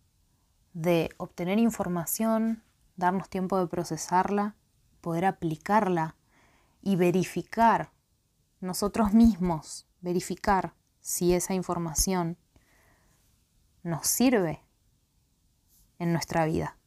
de 0.72 1.10
obtener 1.18 1.58
información, 1.58 2.62
darnos 2.96 3.28
tiempo 3.28 3.58
de 3.58 3.66
procesarla, 3.66 4.56
poder 5.02 5.26
aplicarla 5.26 6.16
y 6.80 6.96
verificar 6.96 7.92
nosotros 8.60 9.12
mismos, 9.12 9.86
verificar 10.00 10.72
si 11.00 11.34
esa 11.34 11.52
información 11.52 12.38
nos 13.82 14.06
sirve 14.06 14.64
en 15.98 16.14
nuestra 16.14 16.46
vida. 16.46 16.78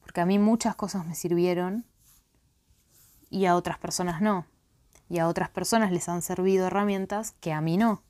Porque 0.00 0.20
a 0.20 0.26
mí 0.26 0.40
muchas 0.40 0.74
cosas 0.74 1.06
me 1.06 1.14
sirvieron 1.14 1.86
y 3.32 3.46
a 3.46 3.56
otras 3.56 3.78
personas 3.78 4.20
no. 4.20 4.46
Y 5.08 5.18
a 5.18 5.26
otras 5.26 5.48
personas 5.48 5.90
les 5.90 6.08
han 6.08 6.22
servido 6.22 6.66
herramientas 6.66 7.32
que 7.40 7.52
a 7.52 7.60
mí 7.60 7.78
no. 7.78 8.02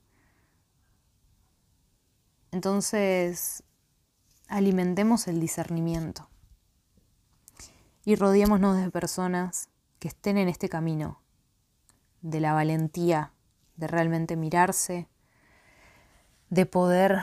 Entonces, 2.50 3.62
alimentemos 4.48 5.28
el 5.28 5.40
discernimiento 5.40 6.28
y 8.04 8.16
rodeémonos 8.16 8.76
de 8.76 8.90
personas 8.90 9.70
que 10.00 10.08
estén 10.08 10.36
en 10.36 10.48
este 10.48 10.68
camino 10.68 11.22
de 12.20 12.40
la 12.40 12.52
valentía, 12.52 13.32
de 13.76 13.86
realmente 13.86 14.36
mirarse, 14.36 15.08
de 16.50 16.66
poder 16.66 17.22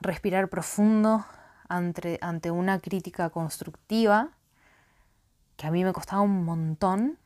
respirar 0.00 0.48
profundo 0.48 1.24
ante, 1.68 2.18
ante 2.20 2.50
una 2.50 2.80
crítica 2.80 3.30
constructiva, 3.30 4.36
que 5.56 5.66
a 5.66 5.70
mí 5.70 5.84
me 5.84 5.92
costaba 5.92 6.22
un 6.22 6.44
montón, 6.44 7.18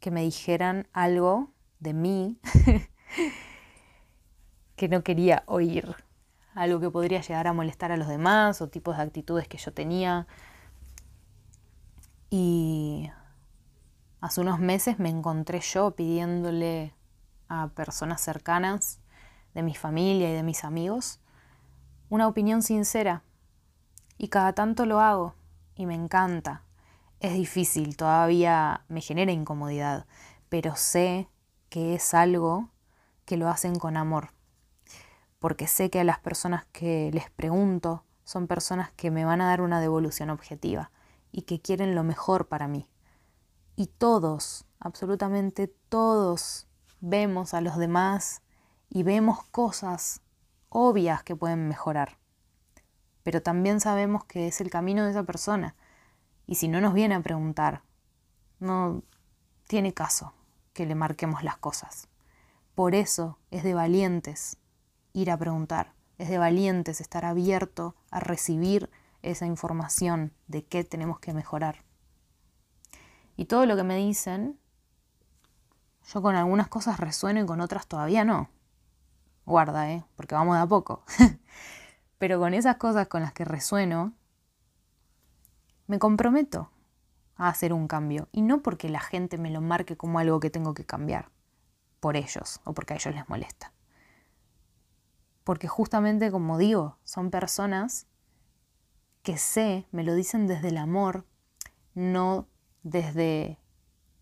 que 0.00 0.10
me 0.10 0.22
dijeran 0.22 0.88
algo 0.92 1.52
de 1.78 1.94
mí 1.94 2.40
que 4.76 4.88
no 4.88 5.02
quería 5.04 5.42
oír, 5.46 5.94
algo 6.54 6.80
que 6.80 6.90
podría 6.90 7.20
llegar 7.20 7.46
a 7.46 7.52
molestar 7.52 7.92
a 7.92 7.96
los 7.96 8.08
demás 8.08 8.62
o 8.62 8.68
tipos 8.68 8.96
de 8.96 9.02
actitudes 9.02 9.46
que 9.46 9.58
yo 9.58 9.72
tenía. 9.72 10.26
Y 12.30 13.10
hace 14.20 14.40
unos 14.40 14.58
meses 14.58 14.98
me 14.98 15.10
encontré 15.10 15.60
yo 15.60 15.90
pidiéndole 15.94 16.94
a 17.48 17.68
personas 17.68 18.20
cercanas 18.22 19.00
de 19.54 19.62
mi 19.62 19.74
familia 19.74 20.30
y 20.30 20.34
de 20.34 20.42
mis 20.42 20.64
amigos 20.64 21.20
una 22.08 22.26
opinión 22.26 22.62
sincera. 22.62 23.22
Y 24.16 24.28
cada 24.28 24.54
tanto 24.54 24.86
lo 24.86 25.00
hago 25.00 25.34
y 25.74 25.86
me 25.86 25.94
encanta 25.94 26.64
es 27.20 27.34
difícil, 27.34 27.96
todavía 27.96 28.84
me 28.88 29.02
genera 29.02 29.30
incomodidad, 29.30 30.06
pero 30.48 30.74
sé 30.74 31.28
que 31.68 31.94
es 31.94 32.14
algo 32.14 32.70
que 33.26 33.36
lo 33.36 33.48
hacen 33.48 33.78
con 33.78 33.96
amor, 33.96 34.32
porque 35.38 35.66
sé 35.66 35.90
que 35.90 36.00
a 36.00 36.04
las 36.04 36.18
personas 36.18 36.64
que 36.72 37.10
les 37.12 37.30
pregunto 37.30 38.04
son 38.24 38.46
personas 38.46 38.90
que 38.92 39.10
me 39.10 39.24
van 39.24 39.40
a 39.40 39.48
dar 39.48 39.60
una 39.60 39.80
devolución 39.80 40.30
objetiva 40.30 40.90
y 41.30 41.42
que 41.42 41.60
quieren 41.60 41.94
lo 41.94 42.04
mejor 42.04 42.48
para 42.48 42.68
mí. 42.68 42.88
Y 43.76 43.86
todos, 43.86 44.66
absolutamente 44.78 45.68
todos, 45.88 46.66
vemos 47.00 47.54
a 47.54 47.60
los 47.60 47.76
demás 47.76 48.42
y 48.88 49.02
vemos 49.02 49.44
cosas 49.44 50.22
obvias 50.68 51.22
que 51.22 51.36
pueden 51.36 51.68
mejorar. 51.68 52.18
Pero 53.22 53.42
también 53.42 53.80
sabemos 53.80 54.24
que 54.24 54.48
es 54.48 54.60
el 54.60 54.70
camino 54.70 55.04
de 55.04 55.10
esa 55.10 55.24
persona 55.24 55.76
y 56.50 56.56
si 56.56 56.66
no 56.66 56.80
nos 56.80 56.94
viene 56.94 57.14
a 57.14 57.20
preguntar, 57.20 57.82
no 58.58 59.04
tiene 59.68 59.94
caso 59.94 60.34
que 60.72 60.84
le 60.84 60.96
marquemos 60.96 61.44
las 61.44 61.56
cosas. 61.56 62.08
Por 62.74 62.96
eso 62.96 63.38
es 63.52 63.62
de 63.62 63.72
valientes 63.72 64.56
ir 65.12 65.30
a 65.30 65.36
preguntar, 65.36 65.92
es 66.18 66.28
de 66.28 66.38
valientes 66.38 67.00
estar 67.00 67.24
abierto 67.24 67.94
a 68.10 68.18
recibir 68.18 68.90
esa 69.22 69.46
información 69.46 70.32
de 70.48 70.64
qué 70.64 70.82
tenemos 70.82 71.20
que 71.20 71.32
mejorar. 71.32 71.84
Y 73.36 73.44
todo 73.44 73.64
lo 73.64 73.76
que 73.76 73.84
me 73.84 73.96
dicen, 73.96 74.58
yo 76.12 76.20
con 76.20 76.34
algunas 76.34 76.66
cosas 76.66 76.98
resueno 76.98 77.40
y 77.40 77.46
con 77.46 77.60
otras 77.60 77.86
todavía 77.86 78.24
no. 78.24 78.50
Guarda, 79.46 79.88
¿eh? 79.92 80.04
Porque 80.16 80.34
vamos 80.34 80.56
de 80.56 80.62
a 80.62 80.66
poco. 80.66 81.04
Pero 82.18 82.40
con 82.40 82.54
esas 82.54 82.74
cosas 82.74 83.06
con 83.06 83.22
las 83.22 83.32
que 83.32 83.44
resueno, 83.44 84.14
me 85.90 85.98
comprometo 85.98 86.70
a 87.34 87.48
hacer 87.48 87.72
un 87.72 87.88
cambio 87.88 88.28
y 88.30 88.42
no 88.42 88.62
porque 88.62 88.88
la 88.88 89.00
gente 89.00 89.38
me 89.38 89.50
lo 89.50 89.60
marque 89.60 89.96
como 89.96 90.20
algo 90.20 90.38
que 90.38 90.48
tengo 90.48 90.72
que 90.72 90.86
cambiar 90.86 91.32
por 91.98 92.16
ellos 92.16 92.60
o 92.62 92.74
porque 92.74 92.94
a 92.94 92.96
ellos 92.96 93.12
les 93.12 93.28
molesta. 93.28 93.72
Porque 95.42 95.66
justamente 95.66 96.30
como 96.30 96.58
digo, 96.58 96.96
son 97.02 97.32
personas 97.32 98.06
que 99.24 99.36
sé, 99.36 99.88
me 99.90 100.04
lo 100.04 100.14
dicen 100.14 100.46
desde 100.46 100.68
el 100.68 100.76
amor, 100.76 101.26
no 101.94 102.46
desde 102.84 103.58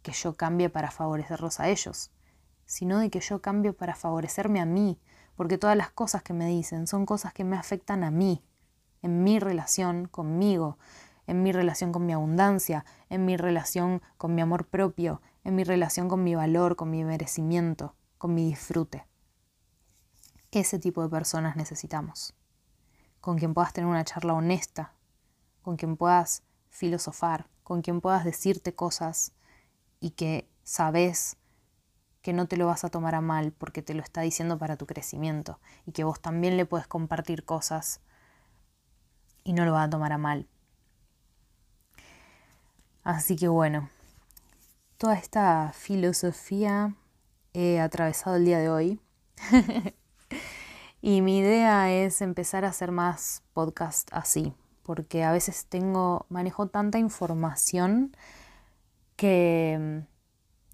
que 0.01 0.13
yo 0.13 0.39
cambie 0.39 0.71
para 0.71 0.91
favorecerlos 0.91 1.61
a 1.61 1.69
ellos, 1.69 2.11
sino 2.65 2.99
de 2.99 3.11
que 3.11 3.21
yo 3.21 3.43
cambio 3.43 3.77
para 3.77 3.95
favorecerme 3.95 4.63
a 4.63 4.65
mí, 4.65 4.99
porque 5.37 5.59
todas 5.59 5.77
las 5.77 5.91
cosas 5.91 6.23
que 6.23 6.33
me 6.33 6.47
dicen 6.47 6.87
son 6.87 7.05
cosas 7.05 7.35
que 7.35 7.45
me 7.45 7.59
afectan 7.59 8.05
a 8.05 8.11
mí, 8.11 8.43
en 9.03 9.23
mi 9.23 9.39
relación 9.39 10.09
conmigo, 10.09 10.79
en 11.29 11.43
mi 11.43 11.53
relación 11.53 11.93
con 11.93 12.07
mi 12.07 12.15
abundancia, 12.15 12.87
en 13.11 13.27
mi 13.27 13.37
relación 13.37 14.03
con 14.17 14.35
mi 14.35 14.41
amor 14.41 14.67
propio, 14.67 15.21
en 15.45 15.55
mi 15.55 15.63
relación 15.63 16.09
con 16.09 16.25
mi 16.25 16.35
valor, 16.35 16.75
con 16.75 16.91
mi 16.91 17.05
merecimiento, 17.05 17.95
con 18.17 18.35
mi 18.35 18.49
disfrute. 18.49 19.07
Ese 20.51 20.79
tipo 20.79 21.03
de 21.03 21.11
personas 21.11 21.55
necesitamos, 21.55 22.35
con 23.21 23.39
quien 23.39 23.53
puedas 23.53 23.75
tener 23.75 23.91
una 23.91 24.05
charla 24.05 24.33
honesta, 24.33 24.95
con 25.61 25.77
quien 25.77 25.99
puedas 25.99 26.45
filosofar, 26.71 27.47
con 27.63 27.83
quien 27.83 28.01
puedas 28.01 28.25
decirte 28.25 28.75
cosas 28.75 29.33
y 30.01 30.13
que 30.13 30.49
sabes 30.65 31.37
que 32.23 32.33
no 32.33 32.49
te 32.49 32.57
lo 32.57 32.67
vas 32.67 32.85
a 32.85 32.89
tomar 32.89 33.15
a 33.15 33.21
mal 33.21 33.53
porque 33.53 33.83
te 33.83 33.93
lo 33.93 34.03
está 34.03 34.23
diciendo 34.23 34.57
para 34.57 34.79
tu 34.79 34.87
crecimiento 34.87 35.61
y 35.85 35.93
que 35.93 36.05
vos 36.05 36.23
también 36.23 36.57
le 36.57 36.65
puedes 36.65 36.87
compartir 36.87 37.45
cosas 37.45 38.01
y 39.45 39.53
no 39.53 39.67
lo 39.67 39.73
vas 39.73 39.89
a 39.89 39.91
tomar 39.91 40.13
a 40.13 40.19
mal. 40.19 40.49
Así 43.09 43.37
que 43.37 43.49
bueno, 43.49 43.89
toda 44.99 45.15
esta 45.15 45.73
filosofía 45.73 46.95
he 47.55 47.81
atravesado 47.81 48.37
el 48.37 48.45
día 48.45 48.59
de 48.59 48.69
hoy. 48.69 49.01
y 51.01 51.23
mi 51.23 51.39
idea 51.39 51.91
es 51.91 52.21
empezar 52.21 52.67
a 52.67 52.69
hacer 52.69 52.93
más 52.93 53.43
podcast 53.55 54.11
así, 54.13 54.53
porque 54.83 55.25
a 55.25 55.33
veces 55.33 55.65
tengo, 55.71 56.27
manejo 56.29 56.67
tanta 56.67 56.99
información 56.99 58.15
que 59.17 60.05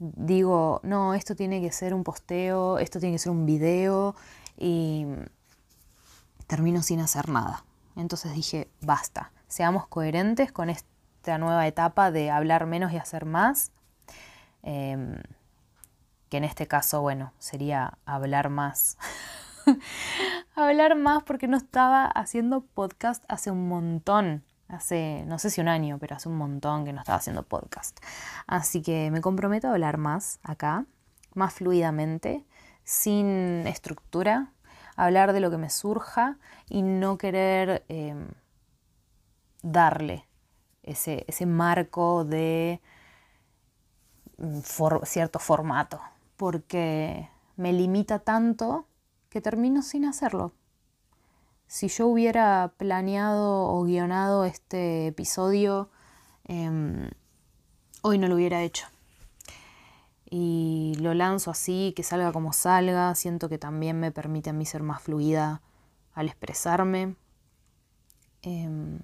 mm, 0.00 0.26
digo, 0.26 0.80
no, 0.82 1.14
esto 1.14 1.36
tiene 1.36 1.60
que 1.60 1.70
ser 1.70 1.94
un 1.94 2.02
posteo, 2.02 2.80
esto 2.80 2.98
tiene 2.98 3.14
que 3.14 3.20
ser 3.20 3.30
un 3.30 3.46
video 3.46 4.16
y 4.58 5.06
termino 6.48 6.82
sin 6.82 6.98
hacer 6.98 7.28
nada. 7.28 7.64
Entonces 7.94 8.34
dije, 8.34 8.66
basta, 8.80 9.30
seamos 9.46 9.86
coherentes 9.86 10.50
con 10.50 10.68
esta 11.24 11.38
nueva 11.38 11.66
etapa 11.66 12.10
de 12.10 12.30
hablar 12.30 12.66
menos 12.66 12.92
y 12.92 12.98
hacer 12.98 13.24
más. 13.24 13.72
Em, 14.62 15.22
que 16.28 16.36
en 16.36 16.44
este 16.44 16.66
caso, 16.66 17.00
bueno, 17.00 17.32
sería 17.38 17.96
hablar 18.04 18.50
más. 18.50 18.98
hablar 20.54 20.96
más 20.96 21.22
porque 21.22 21.48
no 21.48 21.56
estaba 21.56 22.04
haciendo 22.04 22.60
podcast 22.60 23.24
hace 23.26 23.50
un 23.50 23.68
montón. 23.68 24.44
Hace, 24.68 25.24
no 25.26 25.38
sé 25.38 25.48
si 25.48 25.62
un 25.62 25.68
año, 25.68 25.96
pero 25.98 26.14
hace 26.14 26.28
un 26.28 26.36
montón 26.36 26.84
que 26.84 26.92
no 26.92 27.00
estaba 27.00 27.16
haciendo 27.16 27.42
podcast. 27.42 27.98
Así 28.46 28.82
que 28.82 29.10
me 29.10 29.22
comprometo 29.22 29.68
a 29.68 29.70
hablar 29.70 29.96
más 29.96 30.40
acá, 30.42 30.84
más 31.32 31.54
fluidamente, 31.54 32.44
sin 32.82 33.66
estructura, 33.66 34.52
hablar 34.94 35.32
de 35.32 35.40
lo 35.40 35.50
que 35.50 35.56
me 35.56 35.70
surja 35.70 36.36
y 36.68 36.82
no 36.82 37.16
querer 37.16 37.82
em, 37.88 38.28
darle 39.62 40.26
ese, 40.84 41.24
ese, 41.28 41.46
marco 41.46 42.24
de 42.24 42.80
mm, 44.38 44.60
cierto 45.04 45.38
formato, 45.38 46.00
porque 46.36 47.28
me 47.56 47.72
limita 47.72 48.20
tanto 48.20 48.86
que 49.28 49.40
termino 49.40 49.82
sin 49.82 50.04
hacerlo. 50.04 50.52
Si 51.66 51.88
yo 51.88 52.06
hubiera 52.06 52.72
planeado 52.76 53.64
o 53.68 53.82
guionado 53.82 54.44
este 54.44 55.08
episodio, 55.08 55.90
em, 56.44 57.10
hoy 58.02 58.18
no 58.18 58.28
lo 58.28 58.36
hubiera 58.36 58.62
hecho 58.62 58.86
y 60.36 60.96
lo 60.98 61.14
lanzo 61.14 61.52
así, 61.52 61.92
que 61.94 62.02
salga 62.02 62.32
como 62.32 62.52
salga. 62.52 63.14
Siento 63.14 63.48
que 63.48 63.56
también 63.56 64.00
me 64.00 64.10
permite 64.10 64.50
a 64.50 64.52
mí 64.52 64.66
ser 64.66 64.82
más 64.82 65.00
fluida 65.00 65.62
al 66.12 66.26
expresarme. 66.26 67.14
Em, 68.42 68.98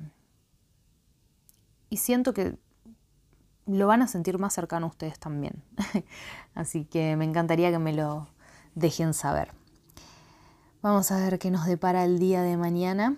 y 1.90 1.98
siento 1.98 2.32
que 2.32 2.56
lo 3.66 3.86
van 3.86 4.02
a 4.02 4.08
sentir 4.08 4.38
más 4.38 4.54
cercano 4.54 4.86
a 4.86 4.88
ustedes 4.88 5.18
también. 5.18 5.62
así 6.54 6.84
que 6.84 7.16
me 7.16 7.24
encantaría 7.24 7.70
que 7.70 7.78
me 7.78 7.92
lo 7.92 8.28
dejen 8.74 9.12
saber. 9.12 9.52
Vamos 10.82 11.10
a 11.10 11.18
ver 11.18 11.38
qué 11.38 11.50
nos 11.50 11.66
depara 11.66 12.04
el 12.04 12.18
día 12.18 12.42
de 12.42 12.56
mañana. 12.56 13.16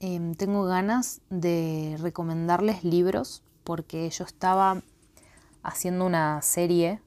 Em, 0.00 0.34
tengo 0.34 0.64
ganas 0.64 1.20
de 1.28 1.96
recomendarles 2.00 2.84
libros 2.84 3.42
porque 3.64 4.08
yo 4.10 4.24
estaba 4.24 4.82
haciendo 5.62 6.06
una 6.06 6.40
serie 6.42 7.00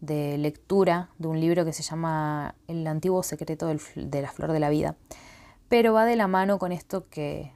de 0.00 0.38
lectura 0.38 1.10
de 1.18 1.28
un 1.28 1.40
libro 1.40 1.64
que 1.64 1.72
se 1.72 1.82
llama 1.82 2.54
El 2.66 2.86
antiguo 2.86 3.22
secreto 3.22 3.66
de 3.66 4.22
la 4.22 4.32
flor 4.32 4.52
de 4.52 4.60
la 4.60 4.70
vida, 4.70 4.96
pero 5.68 5.92
va 5.92 6.04
de 6.04 6.16
la 6.16 6.26
mano 6.26 6.58
con 6.58 6.72
esto 6.72 7.08
que, 7.08 7.52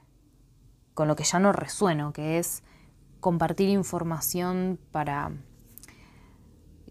con 0.95 1.07
lo 1.07 1.15
que 1.15 1.23
ya 1.23 1.37
no 1.37 1.51
resueno, 1.51 2.11
que 2.11 2.39
es 2.39 2.63
compartir 3.19 3.69
información 3.69 4.79
para 4.91 5.31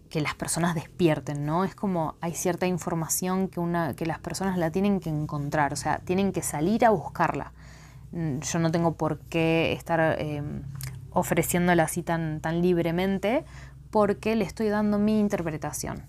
que 0.09 0.21
las 0.21 0.35
personas 0.35 0.75
despierten, 0.75 1.45
¿no? 1.45 1.65
Es 1.65 1.75
como 1.75 2.15
hay 2.21 2.33
cierta 2.33 2.67
información 2.67 3.49
que, 3.49 3.59
una, 3.59 3.95
que 3.95 4.05
las 4.05 4.19
personas 4.19 4.57
la 4.57 4.71
tienen 4.71 5.01
que 5.01 5.09
encontrar, 5.09 5.73
o 5.73 5.75
sea, 5.75 5.99
tienen 5.99 6.31
que 6.31 6.41
salir 6.41 6.85
a 6.85 6.91
buscarla. 6.91 7.51
Mm, 8.13 8.39
yo 8.39 8.59
no 8.59 8.71
tengo 8.71 8.93
por 8.93 9.19
qué 9.19 9.73
estar 9.73 10.15
eh, 10.19 10.41
ofreciéndola 11.11 11.83
así 11.83 12.01
tan, 12.01 12.39
tan 12.39 12.61
libremente 12.61 13.43
porque 13.91 14.35
le 14.35 14.45
estoy 14.45 14.69
dando 14.69 14.99
mi 14.99 15.19
interpretación. 15.19 16.05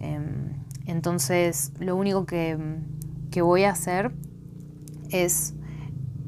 Em, 0.00 0.52
entonces, 0.86 1.72
lo 1.78 1.96
único 1.96 2.26
que, 2.26 2.58
voy 3.40 3.64
a 3.64 3.70
hacer 3.70 4.12
es, 5.10 5.54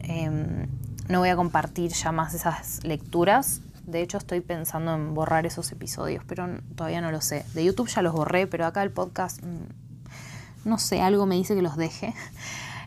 em, 0.09 0.67
no 1.09 1.19
voy 1.19 1.29
a 1.29 1.37
compartir 1.37 1.93
ya 1.93 2.13
más 2.13 2.35
esas 2.35 2.83
lecturas. 2.85 3.61
De 3.87 4.01
hecho, 4.01 4.17
estoy 4.17 4.41
pensando 4.41 4.95
en 4.95 5.15
borrar 5.15 5.45
esos 5.45 5.71
episodios, 5.73 6.25
pero 6.27 6.49
todavía 6.75 7.01
no 7.01 7.11
lo 7.11 7.21
sé. 7.21 7.45
De 7.55 7.65
YouTube 7.65 7.89
ya 7.89 8.03
los 8.03 8.15
borré, 8.15 8.47
pero 8.47 8.67
acá 8.67 8.83
el 8.83 8.91
podcast, 8.91 9.43
mm, 9.43 10.69
no 10.69 10.79
sé, 10.79 11.03
algo 11.03 11.27
me 11.27 11.35
dice 11.35 11.55
que 11.55 11.63
los 11.63 11.77
deje. 11.77 12.15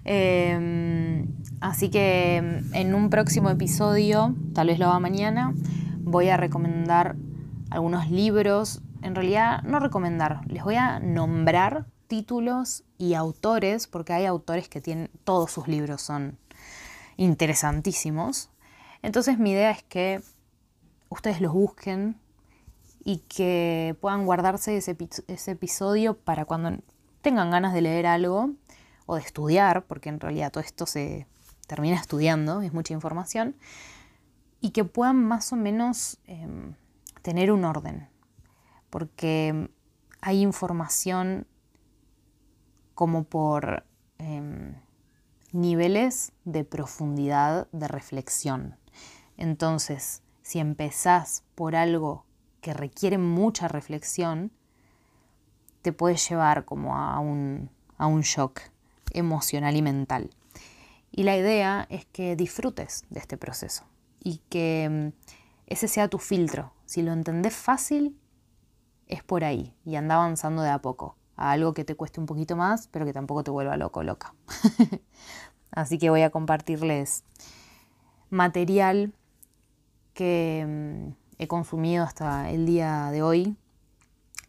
Em, 0.09 1.27
así 1.59 1.89
que 1.89 2.37
en 2.71 2.95
un 2.95 3.09
próximo 3.09 3.49
episodio, 3.49 4.33
tal 4.53 4.67
vez 4.67 4.79
lo 4.79 4.85
haga 4.85 4.99
mañana, 5.01 5.53
voy 5.99 6.29
a 6.29 6.37
recomendar 6.37 7.17
algunos 7.69 8.09
libros. 8.09 8.81
En 9.01 9.15
realidad, 9.15 9.63
no 9.63 9.79
recomendar, 9.79 10.47
les 10.47 10.63
voy 10.63 10.75
a 10.75 11.01
nombrar 11.01 11.87
títulos 12.07 12.85
y 12.97 13.15
autores, 13.15 13.87
porque 13.87 14.13
hay 14.13 14.25
autores 14.25 14.69
que 14.69 14.79
tienen, 14.79 15.09
todos 15.25 15.51
sus 15.51 15.67
libros 15.67 16.01
son 16.01 16.37
interesantísimos. 17.17 18.49
Entonces 19.01 19.37
mi 19.39 19.51
idea 19.51 19.71
es 19.71 19.83
que 19.83 20.21
ustedes 21.09 21.41
los 21.41 21.53
busquen 21.53 22.19
y 23.03 23.19
que 23.19 23.95
puedan 24.01 24.25
guardarse 24.25 24.77
ese, 24.77 24.95
episodio 25.51 26.17
para 26.17 26.45
cuando 26.45 26.77
tengan 27.21 27.51
ganas 27.51 27.73
de 27.73 27.81
leer 27.81 28.05
algo 28.05 28.51
o 29.05 29.15
de 29.15 29.21
estudiar, 29.21 29.85
porque 29.85 30.09
en 30.09 30.19
realidad 30.19 30.51
todo 30.51 30.63
esto 30.63 30.85
se 30.85 31.25
termina 31.67 31.95
estudiando, 31.95 32.61
es 32.61 32.73
mucha 32.73 32.93
información, 32.93 33.55
y 34.59 34.71
que 34.71 34.83
puedan 34.83 35.23
más 35.23 35.53
o 35.53 35.55
menos 35.55 36.19
em, 36.25 36.73
tener 37.21 37.51
un 37.51 37.63
orden, 37.63 38.09
porque 38.89 39.69
hay 40.19 40.41
información 40.41 41.47
como 42.93 43.23
por 43.23 43.85
em, 44.17 44.75
niveles 45.57 46.33
de 46.45 46.63
profundidad 46.63 47.67
de 47.71 47.87
reflexión. 47.87 48.77
Entonces, 49.37 50.21
si 50.43 50.59
empezás 50.59 51.43
por 51.55 51.75
algo 51.75 52.25
que 52.61 52.75
requiere 52.75 53.17
mucha 53.17 53.67
reflexión, 53.67 54.51
te 55.81 55.93
puede 55.93 56.15
llevar 56.15 56.63
como 56.65 56.95
a 56.95 57.19
un, 57.19 57.71
a 57.97 58.05
un 58.05 58.21
shock 58.21 58.61
emocional 59.13 59.75
y 59.75 59.81
mental. 59.81 60.29
Y 61.11 61.23
la 61.23 61.35
idea 61.35 61.87
es 61.89 62.05
que 62.05 62.35
disfrutes 62.35 63.05
de 63.09 63.19
este 63.19 63.35
proceso 63.37 63.83
y 64.23 64.41
que 64.49 64.87
mm, 64.89 65.27
ese 65.65 65.87
sea 65.87 66.07
tu 66.07 66.19
filtro. 66.19 66.71
Si 66.85 67.01
lo 67.01 67.13
entendés 67.13 67.55
fácil, 67.55 68.15
es 69.07 69.23
por 69.23 69.43
ahí 69.43 69.73
y 69.85 69.95
anda 69.95 70.15
avanzando 70.15 70.61
de 70.61 70.69
a 70.69 70.83
poco 70.83 71.17
a 71.37 71.51
algo 71.51 71.73
que 71.73 71.85
te 71.85 71.95
cueste 71.95 72.19
un 72.19 72.25
poquito 72.25 72.55
más, 72.55 72.87
pero 72.87 73.05
que 73.05 73.13
tampoco 73.13 73.43
te 73.43 73.51
vuelva 73.51 73.77
loco, 73.77 74.03
loca. 74.03 74.33
Así 75.71 75.97
que 75.97 76.09
voy 76.09 76.21
a 76.21 76.29
compartirles 76.29 77.23
material 78.29 79.13
que 80.13 80.65
mm, 80.67 81.13
he 81.37 81.47
consumido 81.47 82.03
hasta 82.03 82.49
el 82.49 82.65
día 82.65 83.11
de 83.11 83.21
hoy. 83.21 83.55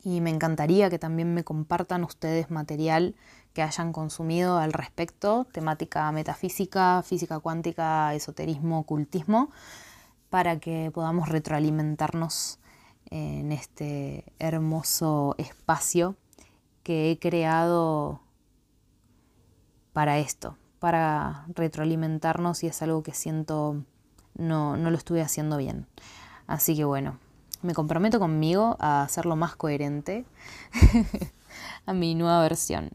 Y 0.03 0.21
me 0.21 0.31
encantaría 0.31 0.91
que 0.91 0.99
también 0.99 1.35
me 1.35 1.45
compartan 1.45 2.05
ustedes 2.05 2.51
material 2.51 3.15
que 3.53 3.63
hayan 3.63 3.93
consumido 3.93 4.59
al 4.59 4.73
respecto, 4.73 5.47
temática 5.53 6.11
metafísica, 6.13 7.03
física 7.03 7.41
cuántica, 7.41 8.15
esoterismo, 8.15 8.79
ocultismo, 8.79 9.51
para 10.31 10.61
que 10.61 10.91
podamos 10.95 11.29
retroalimentarnos 11.29 12.61
en 13.11 13.53
este 13.53 14.25
hermoso 14.39 15.35
espacio 15.39 16.17
que 16.83 17.11
he 17.11 17.19
creado 17.19 18.21
para 19.93 20.19
esto, 20.19 20.57
para 20.79 21.45
retroalimentarnos 21.55 22.63
y 22.63 22.69
es 22.69 22.83
algo 22.83 23.03
que 23.03 23.13
siento 23.13 23.83
no, 24.37 24.77
no 24.77 24.91
lo 24.91 24.97
estuve 24.97 25.21
haciendo 25.21 25.57
bien. 25.57 25.87
Así 26.47 26.77
que 26.77 26.85
bueno, 26.85 27.19
me 27.63 27.75
comprometo 27.75 28.19
conmigo 28.19 28.77
a 28.79 29.03
hacerlo 29.03 29.37
más 29.37 29.57
coherente 29.57 30.25
a 31.87 31.93
mi 31.93 32.15
nueva 32.15 32.41
versión. 32.43 32.91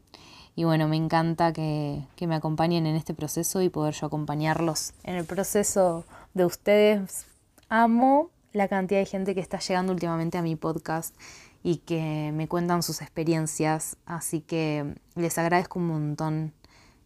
Y 0.55 0.65
bueno, 0.65 0.87
me 0.87 0.97
encanta 0.97 1.51
que, 1.51 2.05
que, 2.15 2.27
me 2.27 2.35
acompañen 2.35 2.85
en 2.85 2.95
este 2.95 3.15
proceso 3.15 3.61
y 3.61 3.69
poder 3.69 3.95
yo 3.95 4.05
acompañarlos 4.05 4.93
en 5.03 5.15
el 5.15 5.25
proceso 5.25 6.05
de 6.35 6.45
ustedes. 6.45 7.25
Amo 7.69 8.29
la 8.51 8.67
cantidad 8.67 8.99
de 8.99 9.07
gente 9.07 9.33
que 9.33 9.41
está 9.41 9.57
llegando 9.57 9.91
últimamente 9.91 10.37
a 10.37 10.43
mi 10.43 10.55
podcast 10.55 11.15
y 11.63 11.77
que 11.77 12.31
me 12.33 12.47
cuentan 12.47 12.83
sus 12.83 13.01
experiencias, 13.01 13.97
así 14.05 14.41
que 14.41 14.95
les 15.15 15.37
agradezco 15.39 15.79
un 15.79 15.87
montón 15.87 16.53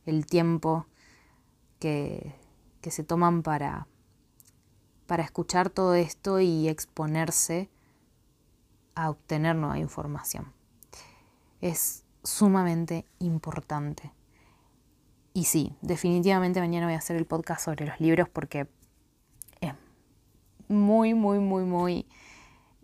el 0.07 0.25
tiempo 0.25 0.87
que, 1.79 2.33
que 2.81 2.89
se 2.89 3.03
toman 3.03 3.43
para, 3.43 3.87
para 5.05 5.23
escuchar 5.23 5.69
todo 5.69 5.93
esto 5.93 6.39
y 6.39 6.67
exponerse 6.67 7.69
a 8.95 9.09
obtener 9.11 9.55
nueva 9.55 9.77
información. 9.77 10.53
Es 11.61 12.03
sumamente 12.23 13.05
importante. 13.19 14.11
Y 15.33 15.43
sí, 15.43 15.75
definitivamente 15.81 16.59
mañana 16.59 16.87
voy 16.87 16.95
a 16.95 16.99
hacer 16.99 17.15
el 17.15 17.25
podcast 17.25 17.63
sobre 17.63 17.85
los 17.85 17.99
libros 17.99 18.27
porque 18.27 18.67
es 19.61 19.73
muy, 20.67 21.13
muy, 21.13 21.39
muy, 21.39 21.63
muy 21.63 22.07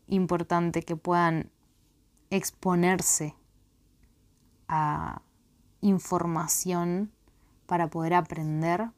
importante 0.07 0.84
que 0.84 0.95
puedan 0.95 1.49
exponerse 2.30 3.36
a 4.67 5.21
información 5.84 7.11
para 7.65 7.89
poder 7.89 8.13
aprender 8.13 8.89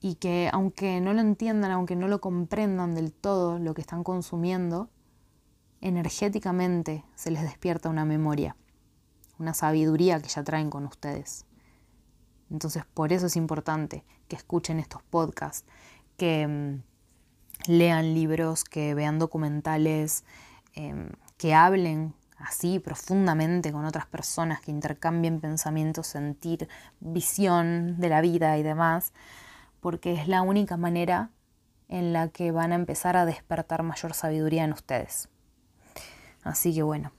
y 0.00 0.14
que 0.14 0.48
aunque 0.52 1.00
no 1.00 1.12
lo 1.12 1.20
entiendan, 1.20 1.70
aunque 1.70 1.96
no 1.96 2.08
lo 2.08 2.20
comprendan 2.20 2.94
del 2.94 3.12
todo 3.12 3.58
lo 3.58 3.74
que 3.74 3.80
están 3.80 4.02
consumiendo, 4.02 4.88
energéticamente 5.80 7.04
se 7.14 7.30
les 7.30 7.42
despierta 7.42 7.88
una 7.88 8.04
memoria, 8.04 8.56
una 9.38 9.54
sabiduría 9.54 10.20
que 10.20 10.28
ya 10.28 10.42
traen 10.42 10.70
con 10.70 10.86
ustedes. 10.86 11.46
Entonces 12.50 12.84
por 12.94 13.12
eso 13.12 13.26
es 13.26 13.36
importante 13.36 14.04
que 14.28 14.36
escuchen 14.36 14.78
estos 14.78 15.02
podcasts, 15.02 15.66
que 16.16 16.46
mm, 16.46 17.70
lean 17.70 18.14
libros, 18.14 18.64
que 18.64 18.94
vean 18.94 19.18
documentales, 19.18 20.24
em, 20.74 21.10
que 21.36 21.54
hablen 21.54 22.14
así 22.38 22.78
profundamente 22.78 23.72
con 23.72 23.84
otras 23.84 24.06
personas, 24.06 24.60
que 24.60 24.70
intercambien 24.70 25.40
pensamientos, 25.40 26.06
sentir, 26.06 26.68
visión 27.00 27.98
de 28.00 28.08
la 28.08 28.20
vida 28.20 28.56
y 28.58 28.62
demás, 28.62 29.12
porque 29.80 30.14
es 30.14 30.28
la 30.28 30.42
única 30.42 30.76
manera 30.76 31.30
en 31.88 32.12
la 32.12 32.28
que 32.28 32.52
van 32.52 32.72
a 32.72 32.76
empezar 32.76 33.16
a 33.16 33.26
despertar 33.26 33.82
mayor 33.82 34.14
sabiduría 34.14 34.64
en 34.64 34.72
ustedes. 34.72 35.28
Así 36.42 36.74
que 36.74 36.82
bueno, 36.82 37.12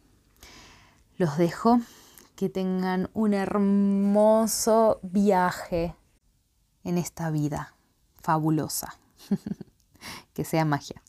los 1.17 1.37
dejo, 1.37 1.79
que 2.35 2.47
tengan 2.47 3.09
un 3.13 3.33
hermoso 3.33 5.01
viaje 5.03 5.93
en 6.85 6.97
esta 6.97 7.29
vida 7.31 7.75
fabulosa, 8.21 8.97
que 10.33 10.45
sea 10.45 10.63
magia. 10.63 11.01